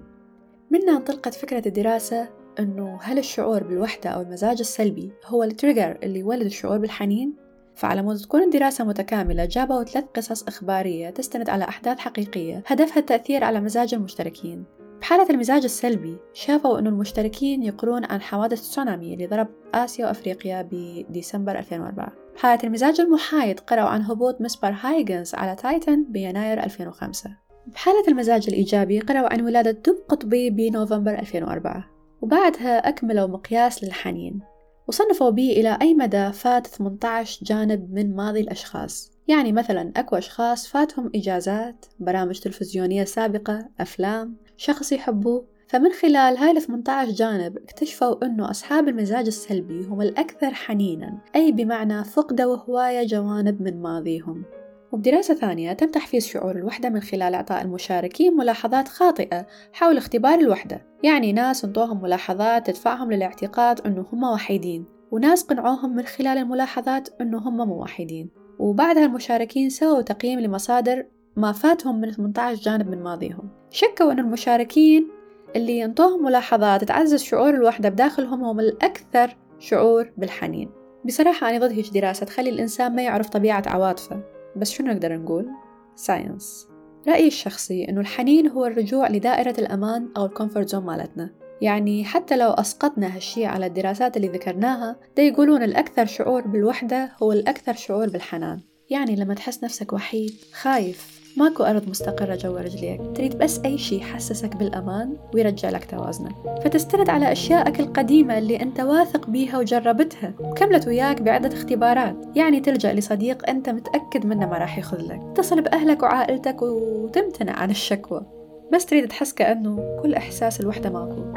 منها 0.72 0.98
انطلقت 0.98 1.34
فكرة 1.34 1.68
الدراسة 1.68 2.30
أنه 2.60 3.00
هل 3.02 3.18
الشعور 3.18 3.64
بالوحدة 3.64 4.10
أو 4.10 4.22
المزاج 4.22 4.60
السلبي 4.60 5.12
هو 5.26 5.44
ال 5.44 5.50
trigger 5.50 5.98
اللي 6.04 6.20
يولد 6.20 6.46
الشعور 6.46 6.78
بالحنين؟ 6.78 7.34
فعلى 7.76 8.02
مود 8.02 8.18
تكون 8.18 8.44
الدراسة 8.44 8.84
متكاملة 8.84 9.46
جابوا 9.46 9.84
ثلاث 9.84 10.06
قصص 10.16 10.44
إخبارية 10.44 11.10
تستند 11.10 11.50
على 11.50 11.64
أحداث 11.64 12.00
حقيقية 12.00 12.64
هدفها 12.68 13.00
التأثير 13.00 13.44
على 13.44 13.62
مزاج 13.62 13.94
المشتركين. 13.94 14.77
بحالة 15.02 15.30
المزاج 15.30 15.64
السلبي 15.64 16.18
شافوا 16.34 16.80
أن 16.80 16.88
المشتركين 16.88 17.64
يقرون 17.64 18.06
عن 18.06 18.22
حوادث 18.22 18.62
تسونامي 18.62 19.14
اللي 19.14 19.28
ضرب 19.28 19.48
آسيا 19.74 20.06
وأفريقيا 20.06 20.70
بديسمبر 20.72 21.60
2004 21.60 22.14
بحالة 22.36 22.60
المزاج 22.64 23.02
المحايد 23.02 23.60
قرأوا 23.60 23.90
عن 23.90 24.02
هبوط 24.02 24.42
مسبار 24.42 24.76
هايجنز 24.82 25.36
على 25.36 25.56
تايتن 25.56 26.06
بيناير 26.10 26.64
2005 26.64 27.30
بحالة 27.68 28.04
المزاج 28.08 28.46
الإيجابي 28.48 29.00
قرأوا 29.00 29.34
عن 29.34 29.42
ولادة 29.42 29.72
دب 29.72 29.98
قطبي 30.10 30.50
بنوفمبر 30.50 31.20
2004 31.20 31.98
وبعدها 32.22 32.90
أكملوا 32.90 33.28
مقياس 33.28 33.84
للحنين. 33.84 34.40
وصنفوا 34.88 35.30
به 35.30 35.52
إلى 35.52 35.78
أي 35.82 35.94
مدى 35.94 36.32
فات 36.32 36.68
18 36.68 37.46
جانب 37.46 37.94
من 37.94 38.16
ماضي 38.16 38.40
الأشخاص. 38.40 39.12
يعني 39.28 39.52
مثلا 39.52 39.92
أكو 39.96 40.16
أشخاص 40.16 40.68
فاتهم 40.68 41.12
إجازات 41.16 41.86
برامج 42.00 42.40
تلفزيونية 42.40 43.04
سابقة 43.04 43.70
أفلام 43.80 44.36
شخص 44.58 44.92
يحبوه 44.92 45.46
فمن 45.68 45.92
خلال 45.92 46.38
هاي 46.38 46.52
ال 46.52 46.62
18 46.62 47.12
جانب 47.12 47.58
اكتشفوا 47.58 48.26
أنه 48.26 48.50
أصحاب 48.50 48.88
المزاج 48.88 49.26
السلبي 49.26 49.86
هم 49.86 50.02
الأكثر 50.02 50.54
حنينا 50.54 51.18
أي 51.36 51.52
بمعنى 51.52 52.04
فقدوا 52.04 52.56
هواية 52.56 53.08
جوانب 53.08 53.62
من 53.62 53.82
ماضيهم. 53.82 54.44
وبدراسة 54.92 55.34
ثانية 55.34 55.74
تم 55.74 55.88
تحفيز 55.88 56.26
شعور 56.28 56.56
الوحدة 56.56 56.90
من 56.90 57.00
خلال 57.00 57.34
إعطاء 57.34 57.62
المشاركين 57.62 58.38
ملاحظات 58.38 58.88
خاطئة 58.88 59.48
حول 59.74 59.98
اختبار 59.98 60.40
الوحدة. 60.40 60.86
يعني 61.04 61.34
ناس 61.34 61.66
انطوهم 61.66 62.02
ملاحظات 62.02 62.68
تدفعهم 62.68 63.12
للاعتقاد 63.12 63.82
أنه 63.82 64.06
هم 64.14 64.24
وحيدين 64.24 64.86
وناس 65.12 65.44
قنعوهم 65.44 65.96
من 65.96 66.04
خلال 66.04 66.38
الملاحظات 66.38 67.10
أنه 67.22 67.38
هم 67.38 67.58
مو 67.68 67.82
وحيدين 67.82 68.30
وبعدها 68.60 69.06
المشاركين 69.06 69.70
سووا 69.70 70.02
تقييم 70.02 70.40
لمصادر 70.40 71.06
ما 71.38 71.52
فاتهم 71.52 72.02
من 72.02 72.12
18 72.12 72.62
جانب 72.62 72.90
من 72.90 73.04
ماضيهم. 73.04 73.50
شكوا 73.70 74.12
أن 74.12 74.20
المشاركين 74.20 75.08
اللي 75.56 75.80
ينطوهم 75.80 76.26
ملاحظات 76.26 76.84
تعزز 76.84 77.24
شعور 77.24 77.50
الوحدة 77.50 77.90
بداخلهم 77.90 78.44
هم 78.44 78.60
الأكثر 78.60 79.38
شعور 79.60 80.12
بالحنين. 80.18 80.70
بصراحة 81.06 81.50
أنا 81.50 81.68
ضد 81.68 81.72
هيج 81.72 81.90
دراسة 81.90 82.26
تخلي 82.26 82.50
الإنسان 82.50 82.96
ما 82.96 83.02
يعرف 83.02 83.30
طبيعة 83.30 83.64
عواطفه. 83.68 84.24
بس 84.56 84.72
شنو 84.72 84.94
نقدر 84.94 85.18
نقول؟ 85.18 85.50
science 85.96 86.68
رأيي 87.08 87.28
الشخصي 87.28 87.90
أنه 87.90 88.02
الحنين 88.02 88.48
هو 88.48 88.66
الرجوع 88.66 89.10
لدائرة 89.10 89.56
الأمان 89.60 90.10
أو 90.18 90.26
ال 90.26 90.31
comfort 90.31 90.70
zone 90.70 90.86
مالتنا. 90.86 91.30
يعني 91.62 92.06
حتى 92.06 92.38
لو 92.38 92.50
أسقطنا 92.50 93.16
هالشي 93.16 93.46
على 93.46 93.66
الدراسات 93.66 94.18
اللي 94.18 94.28
ذكرناها 94.28 94.96
دا 95.18 95.24
يقولون 95.24 95.64
الأكثر 95.64 96.06
شعور 96.06 96.42
بالوحدة 96.42 97.12
هو 97.24 97.32
الأكثر 97.32 97.74
شعور 97.74 98.10
بالحنين. 98.10 98.60
يعني 98.90 99.16
لما 99.16 99.34
تحس 99.34 99.64
نفسك 99.64 99.94
وحيد 99.94 100.34
خايف 100.54 101.17
ماكو 101.38 101.64
أرض 101.64 101.90
مستقرة 101.90 102.36
جوا 102.36 102.60
رجليك. 102.60 103.02
تريد 103.16 103.38
بس 103.38 103.60
أي 103.66 103.78
شي 103.78 103.98
يحسسك 103.98 104.56
بالأمان 104.56 105.18
ويرجع 105.34 105.70
لك 105.70 105.86
توازنك 105.86 106.36
فتستند 106.64 107.10
على 107.10 107.32
أشيائك 107.32 107.80
القديمة 107.80 108.38
اللي 108.38 108.62
أنت 108.62 108.80
واثق 108.80 109.30
بيها 109.30 109.58
وجربتها. 109.58 110.34
وكملت 110.40 110.88
وياك 110.88 111.22
بعدة 111.22 111.58
اختبارات. 111.58 112.16
يعني 112.36 112.60
تلجأ 112.60 112.94
لصديق 112.94 113.50
أنت 113.50 113.70
متأكد 113.70 114.26
منه 114.26 114.46
ما 114.46 114.58
راح 114.58 114.78
يخذ 114.78 114.98
لك. 114.98 115.22
تصل 115.36 115.62
بأهلك 115.62 116.04
وعائلتك 116.04 116.62
وتمتنع 116.62 117.54
عن 117.54 117.70
الشكوى. 117.70 118.26
بس 118.74 118.86
تريد 118.86 119.08
تحس 119.08 119.34
كأنه 119.34 120.00
كل 120.02 120.14
إحساس 120.14 120.60
الوحدة 120.62 120.90
ماكو. 120.90 121.34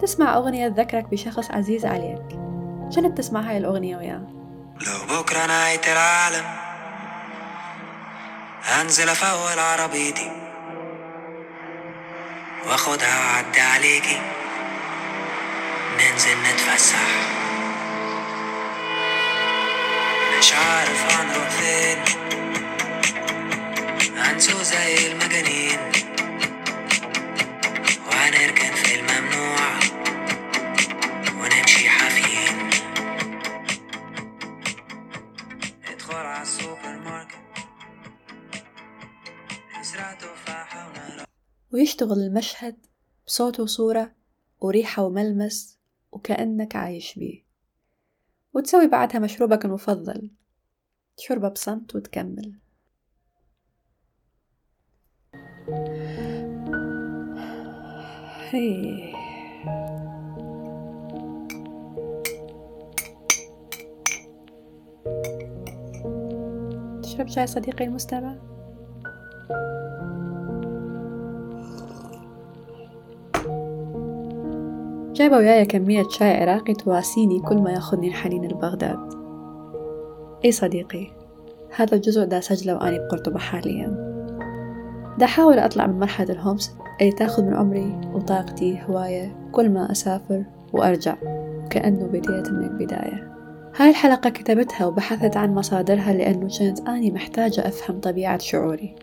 تسمع 0.00 0.36
أغنية 0.36 0.68
تذكرك 0.68 1.10
بشخص 1.10 1.50
عزيز 1.50 1.86
عليك. 1.86 2.22
جرب 2.90 3.14
تسمع 3.14 3.40
هاي 3.40 3.58
الأغنية 3.58 3.96
وياه؟ 3.96 4.28
لو 4.86 5.20
بكرة 5.20 5.46
نهاية 5.46 5.92
العالم 5.92 6.67
هنزل 8.68 9.08
أفول 9.08 9.58
عربيتي 9.58 10.30
واخدها 12.66 13.18
وأعدي 13.18 13.60
عليكي. 13.60 14.20
ننزل 15.98 16.36
نتفسح. 16.42 16.98
مش 20.38 20.52
عارف 20.52 21.12
هنروح 21.12 21.48
فين. 21.48 21.98
هنسوق 24.16 24.62
زي 24.62 25.12
المجانين. 25.12 25.78
وهنركن 28.06 28.74
في 28.74 28.94
الممنوع. 28.94 29.87
ويشتغل 41.72 42.18
المشهد 42.18 42.76
بصوت 43.26 43.60
وصورة 43.60 44.12
وريحة 44.60 45.02
وملمس 45.02 45.78
وكأنك 46.12 46.76
عايش 46.76 47.18
بيه 47.18 47.44
وتسوي 48.54 48.86
بعدها 48.86 49.18
مشروبك 49.18 49.64
المفضل 49.64 50.30
تشربه 51.16 51.48
بصمت 51.48 51.96
وتكمل 51.96 52.58
هي. 58.50 59.12
تشرب 67.02 67.28
شاي 67.28 67.46
صديقي 67.46 67.84
المستمع؟ 67.84 68.47
جايبة 75.18 75.36
وياي 75.36 75.64
كمية 75.64 76.08
شاي 76.08 76.42
عراقي 76.42 76.74
تواسيني 76.74 77.40
كل 77.40 77.56
ما 77.56 77.70
ياخذني 77.70 78.08
الحنين 78.08 78.44
لبغداد. 78.44 78.98
أي 80.44 80.52
صديقي 80.52 81.06
هذا 81.76 81.96
الجزء 81.96 82.24
دا 82.24 82.40
سجله 82.40 82.74
وأني 82.74 82.98
بقرطبة 82.98 83.38
حاليا. 83.38 83.86
دا 85.18 85.24
أحاول 85.24 85.58
أطلع 85.58 85.86
من 85.86 85.98
مرحلة 85.98 86.32
الهومس 86.32 86.74
اللي 87.00 87.12
تاخذ 87.12 87.44
من 87.44 87.54
عمري 87.54 88.00
وطاقتي 88.14 88.82
هواية 88.88 89.36
كل 89.52 89.70
ما 89.70 89.92
أسافر 89.92 90.44
وأرجع 90.72 91.16
كأنه 91.70 92.06
بديت 92.06 92.50
من 92.50 92.64
البداية. 92.64 93.32
هاي 93.76 93.90
الحلقة 93.90 94.30
كتبتها 94.30 94.86
وبحثت 94.86 95.36
عن 95.36 95.54
مصادرها 95.54 96.12
لأنه 96.12 96.48
كنت 96.58 96.88
أني 96.88 97.10
محتاجة 97.10 97.68
أفهم 97.68 98.00
طبيعة 98.00 98.38
شعوري 98.38 98.94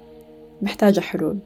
محتاجة 0.61 0.99
حلول. 0.99 1.39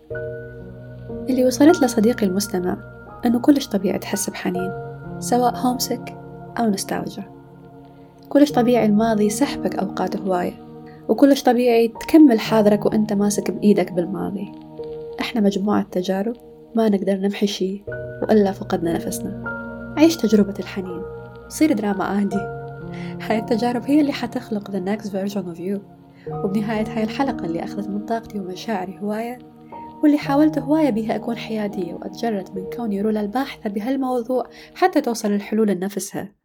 اللي 1.30 1.45
وصلت 1.45 1.84
لصديقي 1.84 2.26
المستمع 2.26 2.99
أنه 3.26 3.39
كلش 3.39 3.67
طبيعي 3.67 3.99
تحس 3.99 4.30
بحنين 4.30 4.72
سواء 5.20 5.55
هومسك 5.55 6.17
أو 6.59 6.65
نستالجا 6.65 7.24
كلش 8.30 8.51
طبيعي 8.51 8.86
الماضي 8.86 9.26
يسحبك 9.26 9.76
أوقات 9.76 10.17
هواية 10.17 10.70
وكلش 11.09 11.43
طبيعي 11.43 11.88
تكمل 11.88 12.39
حاضرك 12.39 12.86
وأنت 12.86 13.13
ماسك 13.13 13.51
بإيدك 13.51 13.91
بالماضي. 13.91 14.51
إحنا 15.20 15.41
مجموعة 15.41 15.86
تجارب 15.91 16.36
ما 16.76 16.89
نقدر 16.89 17.17
نمحي 17.17 17.47
شي 17.47 17.84
وإلا 18.22 18.51
فقدنا 18.51 18.93
نفسنا. 18.93 19.43
عيش 19.97 20.17
تجربة 20.17 20.53
الحنين 20.59 21.01
صير 21.47 21.74
دراما 21.74 22.03
عادي. 22.03 22.59
هاي 23.22 23.39
التجارب 23.39 23.84
هي 23.84 24.01
اللي 24.01 24.11
حتخلق 24.11 24.72
the 24.72 24.82
next 24.89 25.07
version 25.07 25.55
of 25.55 25.59
you 25.59 25.80
وبنهاية 26.32 26.86
هاي 26.88 27.03
الحلقة 27.03 27.45
اللي 27.45 27.63
أخذت 27.63 27.89
من 27.89 28.05
طاقتي 28.05 28.39
ومشاعري 28.39 28.99
هواية 29.01 29.39
واللي 30.04 30.18
حاولت 30.18 30.58
هواية 30.58 30.89
بها 30.89 31.16
أكون 31.16 31.38
حيادية 31.38 31.93
وأتجرد 31.93 32.56
من 32.56 32.70
كوني 32.70 33.02
رولا 33.02 33.22
الباحثة 33.22 33.70
بهالموضوع 33.70 34.52
حتى 34.76 35.02
توصل 35.02 35.32
الحلول 35.32 35.68
لنفسها. 35.68 36.36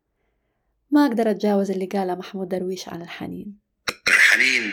ما 0.91 1.07
أقدر 1.07 1.31
أتجاوز 1.31 1.71
اللي 1.71 1.87
قاله 1.87 2.15
محمود 2.15 2.49
درويش 2.49 2.89
عن 2.89 3.03
الحنين. 3.03 3.59
الحنين 4.09 4.73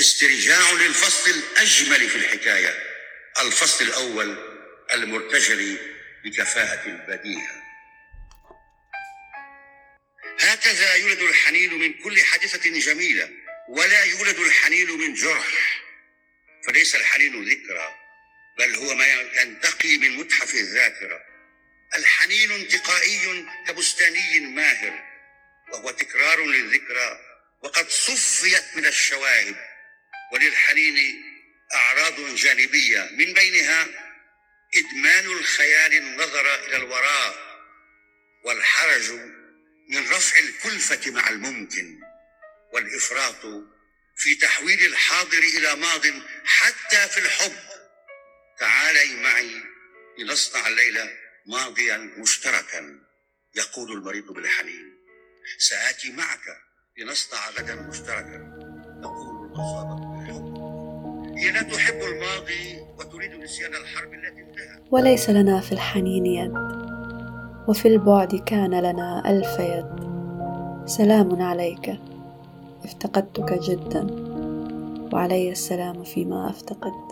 استرجاع 0.00 0.72
للفصل 0.72 1.30
الأجمل 1.30 2.08
في 2.08 2.16
الحكاية 2.16 2.70
الفصل 3.46 3.84
الأول 3.84 4.36
المرتجل 4.94 5.78
بكفاءة 6.24 6.86
البديهة. 6.86 7.64
هكذا 10.40 10.94
يولد 10.94 11.18
الحنين 11.18 11.74
من 11.74 11.92
كل 11.92 12.18
حادثة 12.20 12.70
جميلة 12.78 13.28
ولا 13.68 14.04
يولد 14.04 14.36
الحنين 14.38 14.90
من 14.90 15.14
جرح. 15.14 15.82
فليس 16.66 16.94
الحنين 16.94 17.44
ذكرى 17.44 18.03
بل 18.58 18.74
هو 18.74 18.94
ما 18.94 19.06
ينتقي 19.06 19.98
من 19.98 20.16
متحف 20.16 20.54
الذاكرة. 20.54 21.20
الحنين 21.96 22.52
انتقائي 22.52 23.46
كبستاني 23.68 24.40
ماهر 24.40 25.04
وهو 25.72 25.90
تكرار 25.90 26.44
للذكرى 26.44 27.20
وقد 27.62 27.90
صفيت 27.90 28.64
من 28.76 28.86
الشوائب 28.86 29.56
وللحنين 30.32 31.24
أعراض 31.74 32.34
جانبية 32.34 33.08
من 33.12 33.32
بينها 33.32 33.86
إدمان 34.76 35.26
الخيال 35.26 35.94
النظر 35.94 36.54
إلى 36.54 36.76
الوراء 36.76 37.54
والحرج 38.44 39.10
من 39.88 40.10
رفع 40.10 40.38
الكلفة 40.38 41.10
مع 41.10 41.28
الممكن 41.28 42.00
والإفراط 42.72 43.46
في 44.16 44.34
تحويل 44.34 44.84
الحاضر 44.86 45.38
إلى 45.38 45.74
ماض 45.76 46.06
حتى 46.44 47.08
في 47.08 47.18
الحب. 47.18 47.56
تعالي 48.60 49.22
معي 49.22 49.50
لنصنع 50.18 50.68
الليلة 50.68 51.10
ماضيا 51.46 51.96
مشتركا 52.18 53.00
يقول 53.56 53.92
المريض 53.92 54.32
بالحنين 54.32 54.94
سآتي 55.58 56.12
معك 56.12 56.40
لنصنع 56.98 57.50
غدا 57.58 57.74
مشتركا 57.74 58.38
تقول 59.02 59.46
المصابة 59.46 59.94
بالحب 59.94 60.54
هي 61.38 61.50
لا 61.50 61.62
تحب 61.62 61.94
الماضي 62.02 62.78
وتريد 62.98 63.30
نسيان 63.30 63.74
الحرب 63.74 64.14
التي 64.14 64.40
انتهت. 64.40 64.82
وليس 64.90 65.30
لنا 65.30 65.60
في 65.60 65.72
الحنين 65.72 66.26
يد 66.26 66.54
وفي 67.68 67.88
البعد 67.88 68.34
كان 68.34 68.80
لنا 68.80 69.22
ألف 69.30 69.58
يد. 69.58 70.14
سلام 70.86 71.42
عليك 71.42 72.00
افتقدتك 72.84 73.52
جدا 73.62 74.06
وعلي 75.12 75.50
السلام 75.50 76.04
فيما 76.04 76.50
أفتقد 76.50 77.03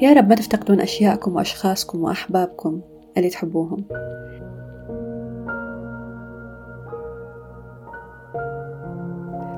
يا 0.00 0.12
رب 0.12 0.28
ما 0.28 0.34
تفتقدون 0.34 0.80
أشياءكم 0.80 1.34
وأشخاصكم 1.34 2.02
وأحبابكم 2.04 2.80
اللي 3.16 3.30
تحبوهم. 3.30 3.84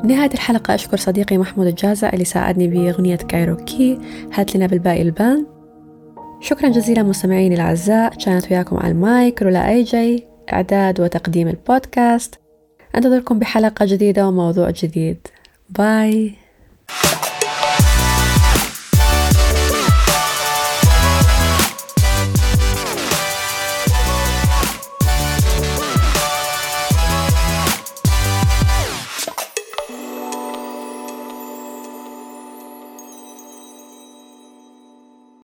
بنهاية 0.05 0.34
الحلقة 0.34 0.74
أشكر 0.74 0.97
صديقي 0.97 1.38
محمود 1.38 1.66
الجازع 1.66 2.09
اللي 2.09 2.24
ساعدني 2.24 2.68
بأغنية 2.68 3.16
كايروكي. 3.16 3.99
هات 4.32 4.57
لنا 4.57 4.66
بالباقي 4.66 5.03
لبان 5.03 5.47
شكرا 6.40 6.68
جزيلا 6.68 7.03
مستمعيني 7.03 7.55
الأعزاء. 7.55 8.14
كانت 8.14 8.53
وياكم 8.53 8.76
على 8.76 8.93
المايك 8.93 9.43
رولا 9.43 9.68
أي 9.68 9.82
جي. 9.82 10.26
إعداد 10.53 11.01
وتقديم 11.01 11.49
البودكاست. 11.49 12.34
أنتظركم 12.97 13.38
بحلقة 13.38 13.86
جديدة 13.86 14.28
وموضوع 14.28 14.70
جديد. 14.70 15.18
bye. 15.70 16.33